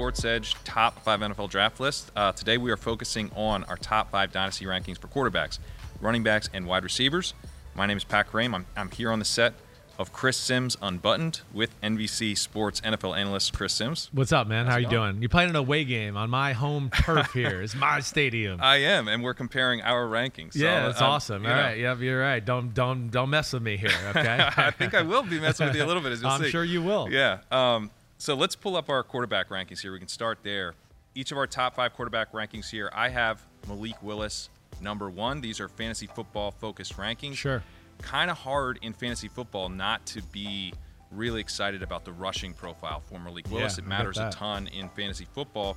Sports 0.00 0.24
Edge 0.24 0.54
top 0.64 1.04
five 1.04 1.20
NFL 1.20 1.50
draft 1.50 1.78
list. 1.78 2.10
Uh, 2.16 2.32
today 2.32 2.58
we 2.58 2.70
are 2.70 2.76
focusing 2.76 3.30
on 3.36 3.64
our 3.64 3.76
top 3.76 4.10
five 4.10 4.32
dynasty 4.32 4.64
rankings 4.64 4.98
for 4.98 5.08
quarterbacks, 5.08 5.58
running 6.00 6.22
backs, 6.22 6.48
and 6.52 6.66
wide 6.66 6.84
receivers. 6.84 7.34
My 7.74 7.86
name 7.86 7.96
is 7.96 8.04
Pat 8.04 8.30
Kerrane. 8.30 8.54
I'm, 8.54 8.66
I'm 8.76 8.90
here 8.90 9.12
on 9.12 9.18
the 9.18 9.24
set 9.24 9.52
of 10.00 10.14
Chris 10.14 10.38
Simms 10.38 10.78
Unbuttoned 10.80 11.42
with 11.52 11.78
NBC 11.82 12.36
Sports 12.36 12.80
NFL 12.80 13.18
analyst 13.18 13.52
Chris 13.52 13.74
Simms. 13.74 14.08
What's 14.12 14.32
up, 14.32 14.46
man? 14.46 14.64
How 14.64 14.72
How's 14.72 14.80
you 14.80 14.88
going? 14.88 15.12
doing? 15.12 15.22
You're 15.22 15.28
playing 15.28 15.50
an 15.50 15.56
away 15.56 15.84
game 15.84 16.16
on 16.16 16.30
my 16.30 16.54
home 16.54 16.88
turf 16.88 17.30
here. 17.34 17.60
It's 17.60 17.74
my 17.74 18.00
stadium. 18.00 18.60
I 18.62 18.76
am, 18.76 19.08
and 19.08 19.22
we're 19.22 19.34
comparing 19.34 19.82
our 19.82 20.06
rankings. 20.06 20.54
So, 20.54 20.60
yeah, 20.60 20.86
that's 20.86 21.02
um, 21.02 21.10
awesome. 21.10 21.44
All 21.44 21.52
know, 21.52 21.54
right, 21.54 21.78
yep, 21.78 22.00
you're 22.00 22.18
right. 22.18 22.42
Don't 22.42 22.72
don't 22.72 23.10
don't 23.10 23.28
mess 23.28 23.52
with 23.52 23.62
me 23.62 23.76
here, 23.76 23.90
okay? 24.16 24.48
I 24.56 24.70
think 24.70 24.94
I 24.94 25.02
will 25.02 25.22
be 25.22 25.38
messing 25.38 25.66
with 25.66 25.76
you 25.76 25.84
a 25.84 25.86
little 25.86 26.02
bit, 26.02 26.12
as 26.12 26.22
you'll 26.22 26.30
I'm 26.30 26.44
see. 26.44 26.48
sure 26.48 26.64
you 26.64 26.80
will. 26.80 27.10
Yeah. 27.10 27.40
Um, 27.52 27.90
so 28.16 28.34
let's 28.34 28.56
pull 28.56 28.76
up 28.76 28.88
our 28.88 29.02
quarterback 29.02 29.50
rankings 29.50 29.80
here. 29.80 29.92
We 29.92 29.98
can 29.98 30.08
start 30.08 30.38
there. 30.42 30.72
Each 31.14 31.30
of 31.30 31.36
our 31.36 31.46
top 31.46 31.74
five 31.74 31.92
quarterback 31.92 32.32
rankings 32.32 32.70
here. 32.70 32.90
I 32.94 33.10
have 33.10 33.42
Malik 33.68 34.02
Willis 34.02 34.48
number 34.80 35.10
one. 35.10 35.42
These 35.42 35.60
are 35.60 35.68
fantasy 35.68 36.06
football 36.06 36.52
focused 36.52 36.96
rankings. 36.96 37.34
Sure. 37.34 37.62
Kind 38.02 38.30
of 38.30 38.38
hard 38.38 38.78
in 38.82 38.92
fantasy 38.92 39.28
football 39.28 39.68
not 39.68 40.04
to 40.06 40.22
be 40.22 40.72
really 41.10 41.40
excited 41.40 41.82
about 41.82 42.04
the 42.04 42.12
rushing 42.12 42.52
profile 42.52 43.00
for 43.00 43.18
Malik 43.18 43.50
Willis. 43.50 43.78
Yeah, 43.78 43.84
it 43.84 43.88
matters 43.88 44.18
a 44.18 44.30
ton 44.30 44.68
in 44.68 44.88
fantasy 44.90 45.26
football, 45.32 45.76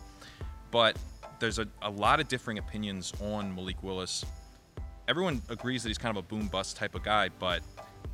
but 0.71 0.97
there's 1.39 1.59
a, 1.59 1.67
a 1.81 1.89
lot 1.89 2.19
of 2.19 2.27
differing 2.27 2.57
opinions 2.57 3.13
on 3.21 3.53
Malik 3.53 3.81
Willis. 3.83 4.23
Everyone 5.07 5.41
agrees 5.49 5.83
that 5.83 5.89
he's 5.89 5.97
kind 5.97 6.15
of 6.17 6.23
a 6.23 6.27
boom 6.27 6.47
bust 6.47 6.77
type 6.77 6.95
of 6.95 7.03
guy, 7.03 7.29
but 7.39 7.61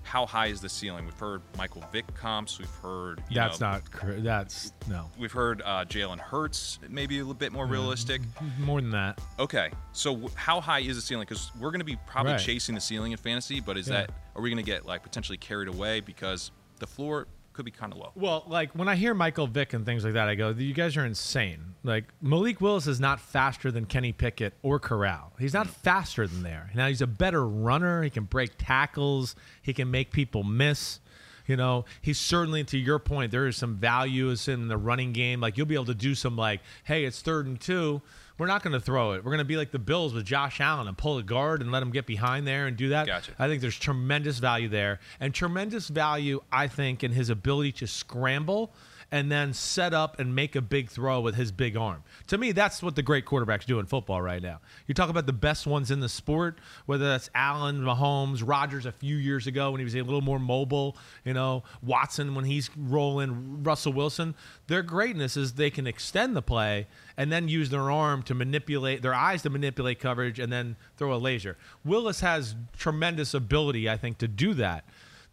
how 0.04 0.26
high 0.26 0.48
is 0.48 0.62
the 0.62 0.70
ceiling? 0.70 1.06
We've 1.06 1.20
heard 1.20 1.42
Michael 1.58 1.84
Vick 1.92 2.12
comps. 2.16 2.58
We've 2.59 2.70
heard 2.82 3.22
you 3.30 3.36
That's 3.36 3.59
know, 3.59 3.72
not. 3.72 3.92
cor- 3.92 4.14
That's 4.14 4.73
no 4.90 5.09
We've 5.18 5.31
heard 5.31 5.62
uh, 5.64 5.86
Jalen 5.86 6.20
Hurts, 6.20 6.80
maybe 6.90 7.18
a 7.18 7.22
little 7.22 7.34
bit 7.34 7.52
more 7.52 7.66
realistic. 7.68 8.22
more 8.59 8.81
than 8.81 8.92
that. 8.92 9.20
Okay, 9.40 9.70
so 9.94 10.12
w- 10.14 10.30
how 10.36 10.59
high 10.62 10.80
is 10.80 10.96
the 10.96 11.02
ceiling? 11.02 11.26
Because 11.28 11.52
we're 11.59 11.72
going 11.72 11.80
to 11.80 11.86
be 11.86 11.98
probably 12.08 12.34
Right. 12.34 12.42
chasing 12.42 12.76
the 12.76 12.81
ceiling 12.81 13.12
in 13.12 13.18
fantasy, 13.18 13.59
but 13.59 13.78
is 13.78 13.88
Yeah. 13.88 14.02
that 14.02 14.12
are 14.36 14.42
we 14.42 14.50
going 14.50 14.64
to 14.64 14.70
get 14.70 14.86
like 14.86 15.04
potentially 15.04 15.38
carried 15.38 15.68
away 15.68 16.00
because 16.00 16.52
the 16.80 16.88
floor 16.88 17.28
could 17.60 17.66
be 17.66 17.72
kind 17.72 17.92
of 17.92 18.00
low? 18.00 18.12
Well, 18.16 18.46
like 18.48 18.72
when 18.72 18.88
I 18.88 18.96
hear 18.96 19.14
Michael 19.14 19.46
Vick 19.46 19.74
and 19.74 19.86
things 19.86 20.06
like 20.06 20.14
that, 20.14 20.30
I 20.30 20.36
go, 20.36 20.52
"You 20.52 20.74
guys 20.74 20.96
are 20.96 21.06
insane." 21.06 21.76
Like 21.84 22.06
Malik 22.22 22.62
Willis 22.62 22.88
is 22.88 23.02
not 23.02 23.20
faster 23.20 23.70
than 23.70 23.86
Kenny 23.86 24.14
Pickett 24.14 24.54
or 24.62 24.80
Corral. 24.80 25.34
He's 25.38 25.54
not 25.54 25.68
faster 25.68 26.26
than 26.26 26.42
there. 26.42 26.72
Now 26.74 26.88
he's 26.88 27.02
a 27.02 27.08
better 27.08 27.46
runner. 27.46 28.02
He 28.02 28.10
can 28.10 28.24
break 28.24 28.52
tackles. 28.58 29.36
He 29.62 29.74
can 29.74 29.92
make 29.92 30.12
people 30.12 30.44
miss. 30.44 31.02
You 31.48 31.58
know, 31.58 31.84
he's 32.02 32.18
certainly 32.18 32.64
to 32.64 32.78
your 32.78 33.00
point. 33.00 33.32
There 33.32 33.48
is 33.48 33.58
some 33.58 33.76
values 33.76 34.48
in 34.48 34.70
the 34.70 34.78
running 34.78 35.12
game. 35.12 35.42
Like 35.42 35.58
you'll 35.58 35.66
be 35.66 35.76
able 35.76 35.86
to 35.86 35.94
do 35.94 36.16
some 36.16 36.38
like, 36.38 36.62
"Hey, 36.86 37.04
it's 37.04 37.22
third 37.22 37.46
and 37.46 37.60
two. 37.60 38.02
We're 38.40 38.48
not 38.48 38.64
going 38.64 38.73
to 38.73 38.80
throw 38.80 39.12
it. 39.12 39.18
We're 39.23 39.32
going 39.32 39.40
to 39.40 39.45
be 39.45 39.58
like 39.58 39.72
the 39.72 39.80
Bills 39.80 40.14
with 40.14 40.26
Josh 40.26 40.59
Allen 40.59 40.88
and 40.88 40.98
pull 40.98 41.18
a 41.20 41.23
guard 41.23 41.62
and 41.62 41.72
let 41.72 41.84
him 41.84 41.92
get 41.92 42.08
behind 42.08 42.48
there 42.48 42.66
and 42.66 42.76
do 42.76 42.90
that." 42.90 43.06
Gotcha. 43.06 43.34
I 43.38 43.48
think 43.48 43.62
there's 43.62 43.78
tremendous 43.78 44.40
value 44.40 44.70
there, 44.70 45.00
and 45.20 45.34
tremendous 45.36 45.90
value, 45.90 46.42
I 46.52 46.68
think, 46.68 47.04
in 47.04 47.12
his 47.12 47.30
ability 47.30 47.73
to 47.73 47.88
scramble 47.88 48.73
and 49.12 49.32
then 49.32 49.54
set 49.54 49.94
up 49.94 50.20
and 50.20 50.36
make 50.36 50.56
a 50.56 50.62
big 50.62 50.90
throw 50.90 51.20
with 51.20 51.36
his 51.36 51.52
big 51.52 51.76
arm. 51.76 52.04
To 52.28 52.38
me, 52.38 52.52
that's 52.52 52.84
what 52.84 52.96
the 52.96 53.02
great 53.02 53.26
quarterbacks 53.26 53.66
do 53.66 53.80
in 53.80 53.86
football 53.88 54.22
right 54.22 54.42
now. 54.42 54.60
You 54.86 54.94
talk 54.94 55.10
about 55.10 55.26
the 55.26 55.34
best 55.34 55.66
ones 55.66 55.90
in 55.90 56.00
the 56.00 56.10
sport, 56.10 56.60
whether 56.86 57.08
that's 57.08 57.30
Allen, 57.34 57.81
Mahomes, 57.81 58.48
Rodgers 58.48 58.86
a 58.86 58.92
few 58.92 59.16
years 59.16 59.48
ago 59.48 59.72
when 59.72 59.80
he 59.80 59.84
was 59.84 59.96
a 59.96 60.02
little 60.02 60.22
more 60.22 60.40
mobile, 60.40 60.96
you 61.25 61.34
know, 61.34 61.64
Watson 61.81 62.36
when 62.36 62.46
he's 62.46 62.69
rolling, 62.78 63.64
Russell 63.64 63.94
Wilson. 63.94 64.36
Their 64.68 64.84
greatness 64.84 65.36
is 65.36 65.53
they 65.53 65.72
can 65.72 65.88
extend 65.88 66.36
the 66.36 66.42
play 66.42 66.88
and 67.18 67.31
then 67.31 67.48
use 67.48 67.69
their 67.69 67.90
arm 67.90 68.22
to 68.24 68.36
manipulate 68.36 69.02
their 69.02 69.14
eyes 69.14 69.42
to 69.42 69.50
manipulate 69.50 70.00
coverage 70.00 70.40
and 70.40 70.53
then 70.53 70.75
throw 70.98 71.14
a 71.14 71.18
laser. 71.18 71.58
Willis 71.84 72.19
has 72.19 72.56
tremendous 72.78 73.34
ability, 73.34 73.90
I 73.90 73.98
think, 73.98 74.19
to 74.19 74.28
do 74.28 74.53
that. 74.56 74.86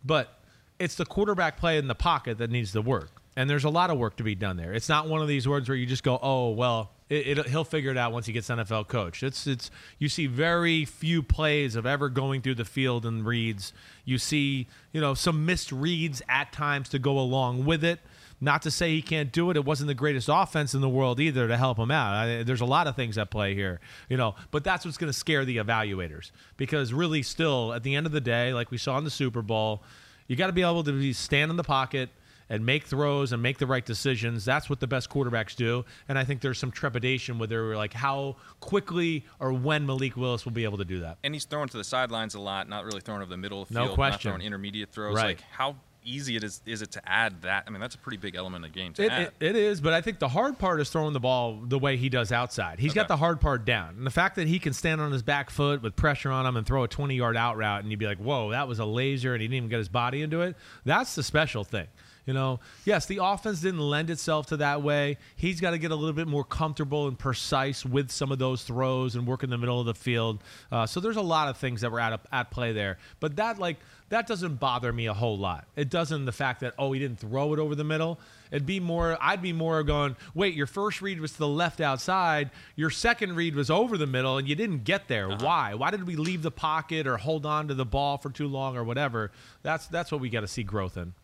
But 0.04 0.41
it's 0.78 0.94
the 0.94 1.04
quarterback 1.04 1.56
play 1.59 1.78
in 1.78 1.88
the 1.88 1.94
pocket 1.94 2.38
that 2.38 2.50
needs 2.50 2.72
to 2.72 2.81
work. 2.81 3.22
And 3.36 3.50
there's 3.50 3.64
a 3.64 3.70
lot 3.70 3.91
of 3.91 3.98
work 3.98 4.16
to 4.16 4.22
be 4.22 4.34
done 4.34 4.56
there. 4.56 4.72
It's 4.72 4.88
not 4.88 5.08
one 5.08 5.20
of 5.20 5.28
these 5.28 5.47
words 5.47 5.69
where 5.69 5.76
you 5.76 5.84
just 5.84 6.02
go, 6.02 6.19
"Oh, 6.22 6.50
well, 6.50 6.91
it, 7.10 7.38
it, 7.38 7.48
he'll 7.48 7.64
figure 7.64 7.91
it 7.91 7.98
out 7.98 8.12
once 8.12 8.24
he 8.24 8.32
gets 8.32 8.48
NFL 8.48 8.88
coach." 8.88 9.22
It's 9.22 9.47
it's 9.47 9.70
you 9.98 10.08
see 10.08 10.26
very 10.26 10.86
few 10.86 11.22
plays 11.22 11.76
of 11.76 11.84
ever 11.84 12.08
going 12.08 12.41
through 12.41 12.54
the 12.54 12.64
field 12.64 13.04
and 13.04 13.26
reads. 13.26 13.74
You 14.06 14.16
see, 14.16 14.69
you 14.92 15.02
know, 15.02 15.12
some 15.12 15.44
missed 15.44 15.70
reads 15.70 16.22
at 16.28 16.50
times 16.50 16.88
to 16.91 16.98
go 16.98 17.19
along 17.19 17.66
with 17.66 17.84
it. 17.84 18.00
Not 18.41 18.62
to 18.62 18.70
say 18.70 18.91
he 18.91 19.00
can't 19.00 19.32
do 19.32 19.50
it. 19.50 19.56
It 19.56 19.64
wasn't 19.64 19.88
the 19.88 19.94
greatest 19.94 20.28
offense 20.30 20.74
in 20.74 20.82
the 20.82 20.88
world 20.91 21.20
either 21.20 21.48
to 21.48 21.56
help 21.56 21.78
him 21.78 21.91
out. 21.91 22.14
I, 22.14 22.42
there's 22.42 22.60
a 22.60 22.66
lot 22.66 22.86
of 22.86 22.94
things 22.94 23.16
at 23.16 23.30
play 23.30 23.54
here, 23.54 23.80
you 24.10 24.18
know. 24.18 24.34
But 24.50 24.62
that's 24.62 24.84
what's 24.84 24.98
going 24.98 25.10
to 25.10 25.18
scare 25.18 25.44
the 25.44 25.56
evaluators 25.56 26.30
because 26.56 26.92
really, 26.92 27.22
still 27.22 27.72
at 27.72 27.82
the 27.82 27.94
end 27.94 28.06
of 28.06 28.12
the 28.12 28.20
day, 28.20 28.53
like 28.54 28.70
we 28.70 28.78
saw 28.78 28.97
in 28.98 29.04
the 29.04 29.10
Super 29.10 29.42
Bowl, 29.42 29.82
you 30.26 30.36
got 30.36 30.48
to 30.48 30.53
be 30.53 30.62
able 30.62 30.84
to 30.84 30.92
be, 30.92 31.12
stand 31.12 31.50
in 31.50 31.56
the 31.56 31.64
pocket 31.64 32.10
and 32.48 32.64
make 32.64 32.84
throws 32.84 33.32
and 33.32 33.42
make 33.42 33.58
the 33.58 33.66
right 33.66 33.84
decisions. 33.84 34.44
That's 34.44 34.70
what 34.70 34.80
the 34.80 34.86
best 34.86 35.10
quarterbacks 35.10 35.56
do. 35.56 35.84
And 36.08 36.18
I 36.18 36.24
think 36.24 36.40
there's 36.40 36.58
some 36.58 36.70
trepidation 36.70 37.38
with 37.38 37.50
their 37.50 37.76
like 37.76 37.92
how 37.92 38.36
quickly 38.60 39.24
or 39.40 39.52
when 39.52 39.86
Malik 39.86 40.16
Willis 40.16 40.44
will 40.44 40.52
be 40.52 40.64
able 40.64 40.78
to 40.78 40.84
do 40.84 41.00
that. 41.00 41.18
And 41.24 41.34
he's 41.34 41.44
throwing 41.44 41.68
to 41.68 41.76
the 41.76 41.84
sidelines 41.84 42.34
a 42.34 42.40
lot, 42.40 42.68
not 42.68 42.84
really 42.84 43.00
throwing 43.00 43.22
over 43.22 43.30
the 43.30 43.36
middle 43.36 43.62
of 43.62 43.68
the 43.68 43.74
No 43.74 43.84
field, 43.86 43.94
question. 43.96 44.30
not 44.30 44.36
throwing 44.36 44.46
intermediate 44.46 44.90
throws. 44.92 45.16
Right. 45.16 45.26
Like 45.38 45.40
how 45.50 45.76
easy 46.08 46.36
it 46.36 46.44
is 46.44 46.62
is 46.66 46.82
it 46.82 46.92
to 46.92 47.08
add 47.08 47.42
that? 47.42 47.64
I 47.66 47.70
mean, 47.70 47.80
that's 47.80 47.96
a 47.96 47.98
pretty 47.98 48.16
big 48.18 48.36
element 48.36 48.64
of 48.64 48.72
the 48.72 48.78
game 48.78 48.92
to 48.92 49.02
It, 49.04 49.10
add. 49.10 49.20
it, 49.22 49.32
it 49.40 49.56
is, 49.56 49.80
but 49.80 49.92
I 49.92 50.00
think 50.00 50.20
the 50.20 50.28
hard 50.28 50.56
part 50.56 50.80
is 50.80 50.88
throwing 50.88 51.12
the 51.14 51.18
ball 51.20 51.58
the 51.66 51.80
way 51.80 51.96
he 51.96 52.08
does 52.08 52.30
outside. 52.30 52.78
He's 52.78 52.94
got 52.94 53.08
the 53.08 53.16
hard 53.16 53.40
part 53.40 53.64
down. 53.64 53.96
And 53.96 54.06
the 54.06 54.10
fact 54.12 54.36
that 54.36 54.46
he 54.46 54.60
can 54.60 54.72
stand 54.72 55.00
on 55.00 55.10
his 55.10 55.24
back 55.24 55.50
foot 55.50 55.82
with 55.82 55.96
pressure 55.96 56.30
on 56.30 56.46
him 56.46 56.56
and 56.56 56.64
throw 56.64 56.84
a 56.84 56.88
20 56.88 57.16
yard 57.16 57.36
out 57.36 57.56
route, 57.56 57.80
and 57.82 57.90
you'd 57.90 57.98
be 57.98 58.06
like, 58.06 58.18
whoa, 58.18 58.52
that 58.52 58.68
was 58.68 58.78
a 58.78 58.84
laser, 58.84 59.32
and 59.34 59.42
he 59.42 59.48
didn't 59.48 59.56
even 59.56 59.68
get 59.68 59.78
his 59.78 59.88
body 59.88 60.22
into 60.22 60.42
it. 60.42 60.54
That's 60.84 61.16
the 61.16 61.24
special 61.24 61.64
thing. 61.64 61.88
You 62.26 62.34
know, 62.34 62.59
yes, 62.84 63.06
the 63.06 63.20
offense 63.22 63.60
didn't 63.60 63.81
lend 63.81 64.10
itself 64.10 64.47
to 64.47 64.56
that 64.56 64.82
way. 64.82 65.16
He's 65.37 65.60
got 65.60 65.70
to 65.70 65.78
get 65.78 65.92
a 65.92 65.94
little 65.94 66.12
bit 66.12 66.26
more 66.26 66.42
comfortable 66.42 67.06
and 67.06 67.16
precise 67.16 67.87
with 67.87 68.10
some 68.10 68.32
of 68.32 68.41
those 68.41 68.64
throws 68.64 69.14
and 69.14 69.28
work 69.28 69.44
in 69.44 69.50
the 69.50 69.56
middle 69.59 69.78
of 69.78 69.87
the 69.87 69.94
field. 69.94 70.42
Uh, 70.72 70.86
so 70.86 70.98
there's 70.98 71.16
a 71.16 71.22
lot 71.22 71.48
of 71.48 71.56
things 71.56 71.82
that 71.82 71.92
were 71.92 72.00
at, 72.00 72.20
at 72.32 72.50
play 72.50 72.72
there. 72.72 72.98
But 73.20 73.36
that, 73.36 73.60
like, 73.60 73.76
that 74.09 74.26
doesn't 74.26 74.56
bother 74.56 74.92
me 74.92 75.06
a 75.06 75.15
whole 75.15 75.38
lot. 75.38 75.66
It 75.76 75.88
doesn't 75.88 76.25
the 76.25 76.32
fact 76.32 76.60
that, 76.60 76.75
oh, 76.81 76.91
he 76.91 76.98
didn't 76.98 77.20
throw 77.20 77.53
it 77.54 77.60
over 77.60 77.76
the 77.76 77.84
middle. 77.84 78.19
It'd 78.50 78.66
be 78.66 78.81
more, 78.81 79.16
I'd 79.20 79.42
be 79.42 79.53
more 79.53 79.84
going, 79.84 80.16
wait, 80.34 80.54
your 80.54 80.66
first 80.66 81.00
read 81.00 81.20
was 81.20 81.32
to 81.32 81.38
the 81.38 81.48
left 81.48 81.81
outside. 81.81 82.50
Your 82.75 82.91
second 82.91 83.36
read 83.36 83.54
was 83.54 83.70
over 83.70 83.97
the 83.97 84.06
middle 84.06 84.36
and 84.36 84.48
you 84.48 84.56
didn't 84.56 84.82
get 84.82 85.06
there. 85.06 85.28
Why? 85.28 85.75
Why 85.75 85.92
did 85.92 86.04
we 86.04 86.16
leave 86.16 86.42
the 86.42 86.50
pocket 86.50 87.06
or 87.06 87.19
hold 87.19 87.47
on 87.47 87.69
to 87.69 87.75
the 87.75 87.84
ball 87.86 88.19
for 88.19 88.31
too 88.31 88.48
long 88.48 88.76
or 88.76 88.82
whatever? 88.82 89.31
That's, 89.62 89.86
that's 89.86 90.10
what 90.10 90.20
we 90.20 90.28
got 90.28 90.41
to 90.41 90.48
see 90.48 90.65
growth 90.65 90.97
in. 90.97 91.15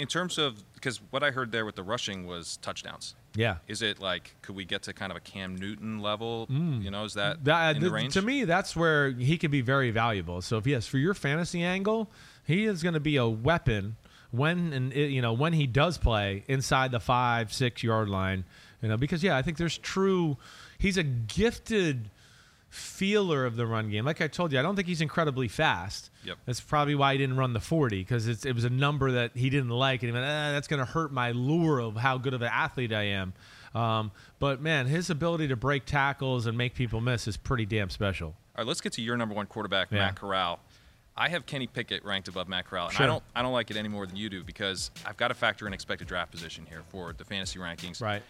In 0.00 0.08
terms 0.08 0.38
of 0.38 0.62
because 0.74 1.00
what 1.10 1.22
I 1.22 1.30
heard 1.30 1.52
there 1.52 1.64
with 1.64 1.76
the 1.76 1.82
rushing 1.82 2.26
was 2.26 2.56
touchdowns. 2.58 3.14
Yeah. 3.36 3.56
Is 3.68 3.82
it 3.82 4.00
like 4.00 4.34
could 4.42 4.56
we 4.56 4.64
get 4.64 4.82
to 4.84 4.92
kind 4.92 5.12
of 5.12 5.16
a 5.16 5.20
Cam 5.20 5.54
Newton 5.54 6.00
level? 6.00 6.48
Mm. 6.50 6.82
You 6.82 6.90
know, 6.90 7.04
is 7.04 7.14
that, 7.14 7.44
That, 7.44 7.76
in 7.76 7.82
the 7.82 7.88
th- 7.88 7.92
range? 7.92 8.14
to 8.14 8.22
me, 8.22 8.44
that's 8.44 8.74
where 8.74 9.10
he 9.10 9.38
could 9.38 9.52
be 9.52 9.60
very 9.60 9.90
valuable. 9.92 10.40
So, 10.42 10.56
if 10.58 10.66
yes, 10.66 10.86
for 10.86 10.98
your 10.98 11.14
fantasy 11.14 11.62
angle, 11.62 12.10
he 12.44 12.64
is 12.64 12.82
going 12.82 12.94
to 12.94 13.00
be 13.00 13.16
a 13.16 13.28
weapon 13.28 13.96
when 14.32 14.72
and 14.72 14.92
it- 14.92 15.10
you 15.10 15.22
know 15.22 15.32
when 15.32 15.52
he 15.52 15.66
does 15.66 15.98
play 15.98 16.44
inside 16.48 16.90
the 16.90 17.00
five 17.00 17.52
six 17.52 17.82
yard 17.82 18.08
line. 18.08 18.44
You 18.82 18.88
know, 18.88 18.96
because 18.96 19.22
yeah, 19.22 19.36
I 19.36 19.42
think 19.42 19.58
there's 19.58 19.76
true. 19.78 20.38
He's 20.78 20.96
a 20.96 21.02
gifted 21.02 22.10
feeler 22.70 23.44
of 23.44 23.56
the 23.56 23.66
run 23.66 23.90
game. 23.90 24.04
Like 24.04 24.20
I 24.20 24.28
told 24.28 24.52
you, 24.52 24.58
I 24.58 24.62
don't 24.62 24.76
think 24.76 24.88
he's 24.88 25.00
incredibly 25.00 25.48
fast. 25.48 26.10
Yep. 26.24 26.38
That's 26.46 26.60
probably 26.60 26.94
why 26.94 27.12
he 27.12 27.18
didn't 27.18 27.36
run 27.36 27.52
the 27.52 27.60
40 27.60 27.98
because 28.00 28.26
it 28.46 28.54
was 28.54 28.64
a 28.64 28.70
number 28.70 29.10
that 29.12 29.32
he 29.36 29.50
didn't 29.50 29.70
like, 29.70 30.02
and 30.02 30.08
he 30.08 30.12
went, 30.12 30.24
eh, 30.24 30.52
"That's 30.52 30.68
going 30.68 30.80
to 30.80 30.90
hurt 30.90 31.12
my 31.12 31.32
lure 31.32 31.80
of 31.80 31.96
how 31.96 32.16
good 32.18 32.32
of 32.34 32.42
an 32.42 32.50
athlete 32.52 32.92
I 32.92 33.02
am." 33.02 33.32
Um, 33.74 34.12
but 34.38 34.60
man, 34.60 34.86
his 34.86 35.10
ability 35.10 35.48
to 35.48 35.56
break 35.56 35.84
tackles 35.84 36.46
and 36.46 36.56
make 36.56 36.74
people 36.74 37.00
miss 37.00 37.28
is 37.28 37.36
pretty 37.36 37.66
damn 37.66 37.90
special. 37.90 38.28
All 38.28 38.34
right, 38.58 38.66
let's 38.66 38.80
get 38.80 38.92
to 38.94 39.02
your 39.02 39.16
number 39.16 39.34
one 39.34 39.46
quarterback, 39.46 39.90
Yeah. 39.90 39.98
Matt 39.98 40.16
Corral. 40.16 40.60
I 41.16 41.28
have 41.28 41.44
Kenny 41.44 41.66
Pickett 41.66 42.04
ranked 42.04 42.28
above 42.28 42.48
Matt 42.48 42.64
Corral, 42.66 42.86
and 42.86 42.96
Sure. 42.96 43.04
I 43.04 43.06
don't 43.06 43.22
I 43.34 43.42
don't 43.42 43.52
like 43.52 43.70
it 43.70 43.76
any 43.76 43.88
more 43.88 44.06
than 44.06 44.16
you 44.16 44.28
do 44.30 44.42
because 44.44 44.90
I've 45.04 45.16
got 45.16 45.28
to 45.28 45.34
factor 45.34 45.66
in 45.66 45.72
expected 45.72 46.08
draft 46.08 46.30
position 46.30 46.66
here 46.66 46.82
for 46.90 47.12
the 47.12 47.24
fantasy 47.24 47.58
rankings. 47.58 48.00
Right. 48.00 48.22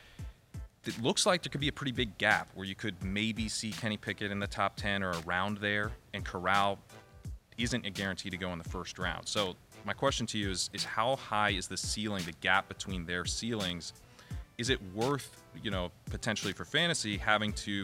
It 0.86 1.00
looks 1.02 1.26
like 1.26 1.42
there 1.42 1.50
could 1.50 1.60
be 1.60 1.68
a 1.68 1.72
pretty 1.72 1.92
big 1.92 2.16
gap 2.18 2.48
where 2.54 2.66
you 2.66 2.74
could 2.74 3.02
maybe 3.04 3.48
see 3.48 3.70
Kenny 3.70 3.96
Pickett 3.96 4.30
in 4.30 4.38
the 4.38 4.46
top 4.46 4.76
10 4.76 5.02
or 5.02 5.12
around 5.26 5.58
there, 5.58 5.92
and 6.14 6.24
Corral 6.24 6.78
isn't 7.58 7.84
a 7.84 7.90
guarantee 7.90 8.30
to 8.30 8.36
go 8.38 8.52
in 8.52 8.58
the 8.58 8.68
first 8.68 8.98
round. 8.98 9.28
So 9.28 9.56
my 9.84 9.92
question 9.92 10.26
to 10.26 10.38
you 10.38 10.50
is, 10.50 10.70
is 10.72 10.84
how 10.84 11.16
high 11.16 11.50
is 11.50 11.68
the 11.68 11.76
ceiling, 11.76 12.24
the 12.24 12.32
gap 12.40 12.68
between 12.68 13.04
their 13.04 13.26
ceilings? 13.26 13.92
is 14.60 14.68
it 14.68 14.78
worth 14.94 15.42
you 15.62 15.70
know 15.70 15.90
potentially 16.10 16.52
for 16.52 16.64
fantasy 16.64 17.16
having 17.16 17.52
to 17.54 17.82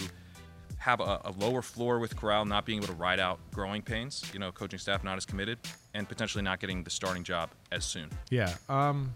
have 0.78 1.00
a, 1.00 1.22
a, 1.24 1.32
lower 1.38 1.62
floor 1.62 1.98
with 1.98 2.14
Corral, 2.14 2.44
not 2.44 2.66
being 2.66 2.78
able 2.78 2.88
to 2.88 2.92
ride 2.92 3.18
out 3.18 3.40
growing 3.50 3.80
pains, 3.80 4.22
you 4.34 4.38
know, 4.38 4.52
coaching 4.52 4.78
staff 4.78 5.02
not 5.02 5.16
as 5.16 5.24
committed, 5.24 5.58
and 5.94 6.06
potentially 6.06 6.44
not 6.44 6.60
getting 6.60 6.84
the 6.84 6.90
starting 6.90 7.24
job 7.24 7.48
as 7.72 7.82
soon. 7.82 8.10
Yeah. 8.30 8.54
Um, 8.68 9.10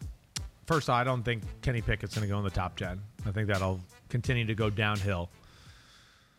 first, 0.67 0.89
I 0.89 1.05
don't 1.05 1.23
think 1.23 1.43
Kenny 1.61 1.83
Pickett's 1.83 2.15
going 2.15 2.27
to 2.27 2.33
go 2.33 2.39
in 2.39 2.45
the 2.45 2.51
top 2.51 2.77
ten. 2.77 3.03
I 3.27 3.33
think 3.33 3.49
that'll 3.49 3.81
continue 4.09 4.47
to 4.47 4.55
go 4.55 4.71
downhill. 4.71 5.29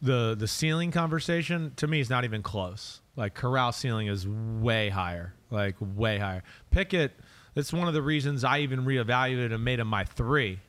The 0.02 0.36
the 0.38 0.48
ceiling 0.48 0.92
conversation 0.92 1.74
to 1.76 1.88
me 1.88 2.00
is 2.00 2.10
not 2.10 2.24
even 2.24 2.42
close. 2.42 3.02
Like 3.16 3.34
Corral 3.34 3.72
ceiling 3.72 4.08
is 4.08 4.28
way 4.28 4.90
higher, 4.90 5.34
like 5.52 5.76
way 5.80 6.18
higher. 6.18 6.44
Pickett, 6.72 7.12
that's 7.54 7.72
one 7.72 7.88
of 7.88 7.94
the 7.94 8.02
reasons 8.02 8.44
I 8.44 8.60
even 8.60 8.86
reevaluated 8.86 9.54
and 9.54 9.64
made 9.64 9.80
him 9.80 9.88
my 9.88 10.04
three 10.06 10.60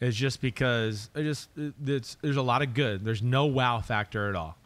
is 0.00 0.14
just 0.14 0.40
because 0.40 1.08
it 1.14 1.22
just 1.22 1.48
it's 1.56 2.16
there's 2.20 2.36
a 2.36 2.42
lot 2.42 2.62
of 2.62 2.74
good. 2.74 3.04
There's 3.04 3.22
no 3.22 3.46
wow 3.46 3.80
factor 3.80 4.28
at 4.28 4.36
all. 4.36 4.58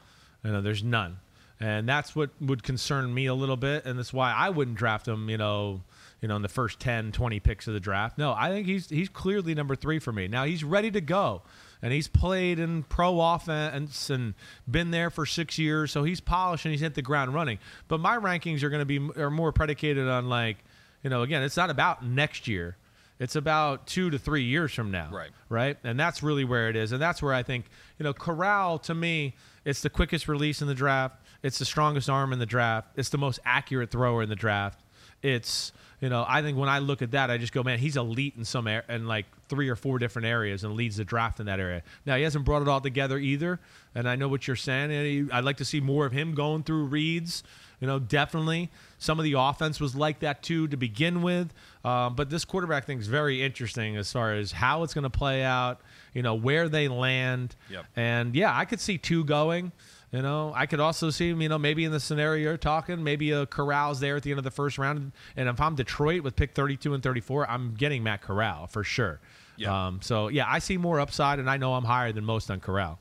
You 0.43 0.53
know, 0.53 0.61
there's 0.61 0.83
none. 0.83 1.19
And 1.61 1.87
that's 1.87 2.17
what 2.17 2.31
would 2.41 2.63
concern 2.63 3.13
me 3.13 3.27
a 3.27 3.35
little 3.35 3.57
bit 3.57 3.85
and 3.85 3.99
that's 3.99 4.13
why 4.13 4.33
I 4.33 4.49
wouldn't 4.49 4.77
draft 4.77 5.07
him, 5.07 5.29
you 5.29 5.37
know, 5.37 5.83
you 6.21 6.29
know, 6.29 6.37
in 6.37 6.43
the 6.43 6.49
first 6.49 6.81
10, 6.81 7.13
20 7.13 7.41
picks 7.41 7.67
of 7.67 7.75
the 7.75 7.81
draft. 7.81 8.19
No, 8.19 8.33
I 8.33 8.51
think 8.51 8.67
he's 8.67 8.89
he's 8.89 9.09
clearly 9.09 9.55
number 9.55 9.75
3 9.75 9.99
for 9.99 10.13
me. 10.13 10.29
Now 10.29 10.45
he's 10.45 10.65
ready 10.65 10.91
to 10.91 11.01
go. 11.01 11.43
And 11.83 11.95
he's 11.95 12.09
played 12.09 12.59
in 12.59 12.83
pro 12.83 13.19
offense 13.19 14.11
and 14.11 14.35
been 14.71 14.91
there 14.91 15.09
for 15.09 15.25
6 15.25 15.59
years, 15.59 15.91
so 15.91 16.05
he's 16.05 16.21
polished 16.21 16.67
and 16.67 16.73
he's 16.73 16.83
hit 16.83 16.95
the 16.95 17.03
ground 17.03 17.33
running. 17.33 17.59
But 17.89 18.01
my 18.01 18.19
rankings 18.19 18.63
are 18.63 18.69
going 18.69 18.87
to 18.87 19.11
be 19.11 19.21
are 19.21 19.31
more 19.31 19.51
predicated 19.51 20.07
on 20.07 20.29
like, 20.29 20.59
you 21.03 21.09
know, 21.09 21.23
again, 21.23 21.43
it's 21.43 21.57
not 21.57 21.71
about 21.71 22.05
next 22.05 22.47
year 22.47 22.77
it's 23.21 23.37
about 23.37 23.87
two 23.87 24.09
to 24.11 24.19
three 24.19 24.45
years 24.45 24.73
from 24.73 24.91
now. 24.91 25.11
Right. 25.13 25.31
Right. 25.51 25.77
And 25.85 26.01
that's 26.01 26.23
really 26.23 26.45
where 26.45 26.71
it 26.71 26.75
is. 26.75 26.93
And 26.93 27.01
that's 27.01 27.23
where 27.23 27.35
I 27.35 27.43
think, 27.43 27.67
you 27.99 28.05
know, 28.05 28.15
Corral, 28.15 28.79
to 28.81 28.95
me, 28.95 29.35
it's 29.65 29.83
the 29.83 29.91
quickest 29.91 30.27
release 30.27 30.63
in 30.63 30.69
the 30.69 30.75
draft. 30.75 31.23
It's 31.43 31.59
the 31.59 31.67
strongest 31.67 32.09
arm 32.09 32.33
in 32.33 32.39
the 32.39 32.47
draft. 32.47 32.89
It's 32.97 33.11
the 33.11 33.19
most 33.19 33.39
accurate 33.45 33.91
thrower 33.91 34.23
in 34.23 34.31
the 34.31 34.37
draft. 34.37 34.81
It's, 35.23 35.73
you 36.01 36.09
know, 36.09 36.25
I 36.27 36.43
think 36.43 36.57
when 36.57 36.69
I 36.69 36.79
look 36.79 37.03
at 37.03 37.11
that, 37.11 37.31
I 37.31 37.39
just 37.39 37.53
go, 37.53 37.63
man, 37.63 37.79
he's 37.79 37.97
elite 37.97 38.35
in 38.37 38.45
some 38.45 38.67
air, 38.67 38.85
in 38.89 39.07
like 39.07 39.27
three 39.49 39.69
or 39.69 39.77
four 39.77 39.99
different 39.99 40.27
areas 40.27 40.65
and 40.65 40.75
leads 40.75 40.97
the 40.97 41.05
draft 41.05 41.41
in 41.41 41.47
that 41.47 41.61
area. 41.61 41.83
Now 42.07 42.17
he 42.17 42.23
hasn't 42.23 42.45
brought 42.45 42.63
it 42.63 42.69
all 42.69 42.81
together 42.81 43.19
either, 43.19 43.61
and 43.95 44.09
I 44.09 44.17
know 44.17 44.29
what 44.29 44.47
you're 44.47 44.57
saying. 44.57 45.31
I'd 45.33 45.45
like 45.45 45.59
to 45.59 45.65
see 45.65 45.81
more 45.81 46.07
of 46.07 46.13
him 46.13 46.35
going 46.35 46.63
through 46.63 46.85
reads. 46.85 47.43
You 47.81 47.87
know, 47.87 47.99
definitely 47.99 48.71
some 48.99 49.19
of 49.19 49.25
the 49.25 49.33
offense 49.39 49.81
was 49.81 49.95
like 49.95 50.21
that 50.21 50.43
too 50.43 50.69
to 50.69 50.77
begin 50.77 51.23
with. 51.23 51.53
Um, 51.83 52.15
but 52.15 52.29
this 52.29 52.45
quarterback 52.45 52.85
thing 52.85 52.99
is 52.99 53.07
very 53.07 53.43
interesting 53.43 53.97
as 53.97 54.13
far 54.13 54.35
as 54.35 54.53
how 54.53 54.83
it's 54.83 54.93
going 54.93 55.05
to 55.05 55.11
play 55.11 55.43
out. 55.43 55.81
You 56.13 56.23
know, 56.23 56.35
where 56.35 56.69
they 56.69 56.89
land, 56.89 57.57
yep. 57.71 57.87
and 57.97 58.35
yeah, 58.35 58.57
I 58.57 58.65
could 58.65 58.81
see 58.81 58.99
two 58.99 59.25
going. 59.25 59.73
You 60.13 60.23
know, 60.23 60.53
I 60.57 60.67
could 60.67 60.81
also 60.81 61.11
see, 61.11 61.31
him, 61.31 61.41
you 61.41 61.49
know, 61.49 61.59
maybe 61.59 61.85
in 61.85 61.93
the 61.93 62.01
scenario 62.01 62.43
you're 62.43 62.57
talking, 62.57 63.05
maybe 63.05 63.31
a 63.31 63.47
Corral's 63.47 64.01
there 64.01 64.17
at 64.17 64.25
the 64.25 64.31
end 64.31 64.39
of 64.39 64.45
the 64.45 64.51
first 64.51 64.77
round. 64.77 65.13
And 65.37 65.49
if 65.49 65.61
I'm 65.61 65.77
Detroit 65.77 66.23
with 66.23 66.35
pick 66.35 66.55
32 66.55 66.95
and 66.95 67.03
34, 67.03 67.49
I'm 67.49 67.75
getting 67.75 68.03
Matt 68.03 68.21
Corral 68.21 68.67
for 68.67 68.83
sure. 68.83 69.21
Yeah. 69.57 69.87
Um, 69.87 70.01
so, 70.03 70.27
yeah, 70.29 70.47
I 70.49 70.59
see 70.59 70.79
more 70.79 70.99
upside, 70.99 71.39
and 71.39 71.49
I 71.49 71.59
know 71.59 71.75
I'm 71.75 71.85
higher 71.85 72.11
than 72.11 72.25
most 72.25 72.51
on 72.51 72.59
Corral. 72.59 72.99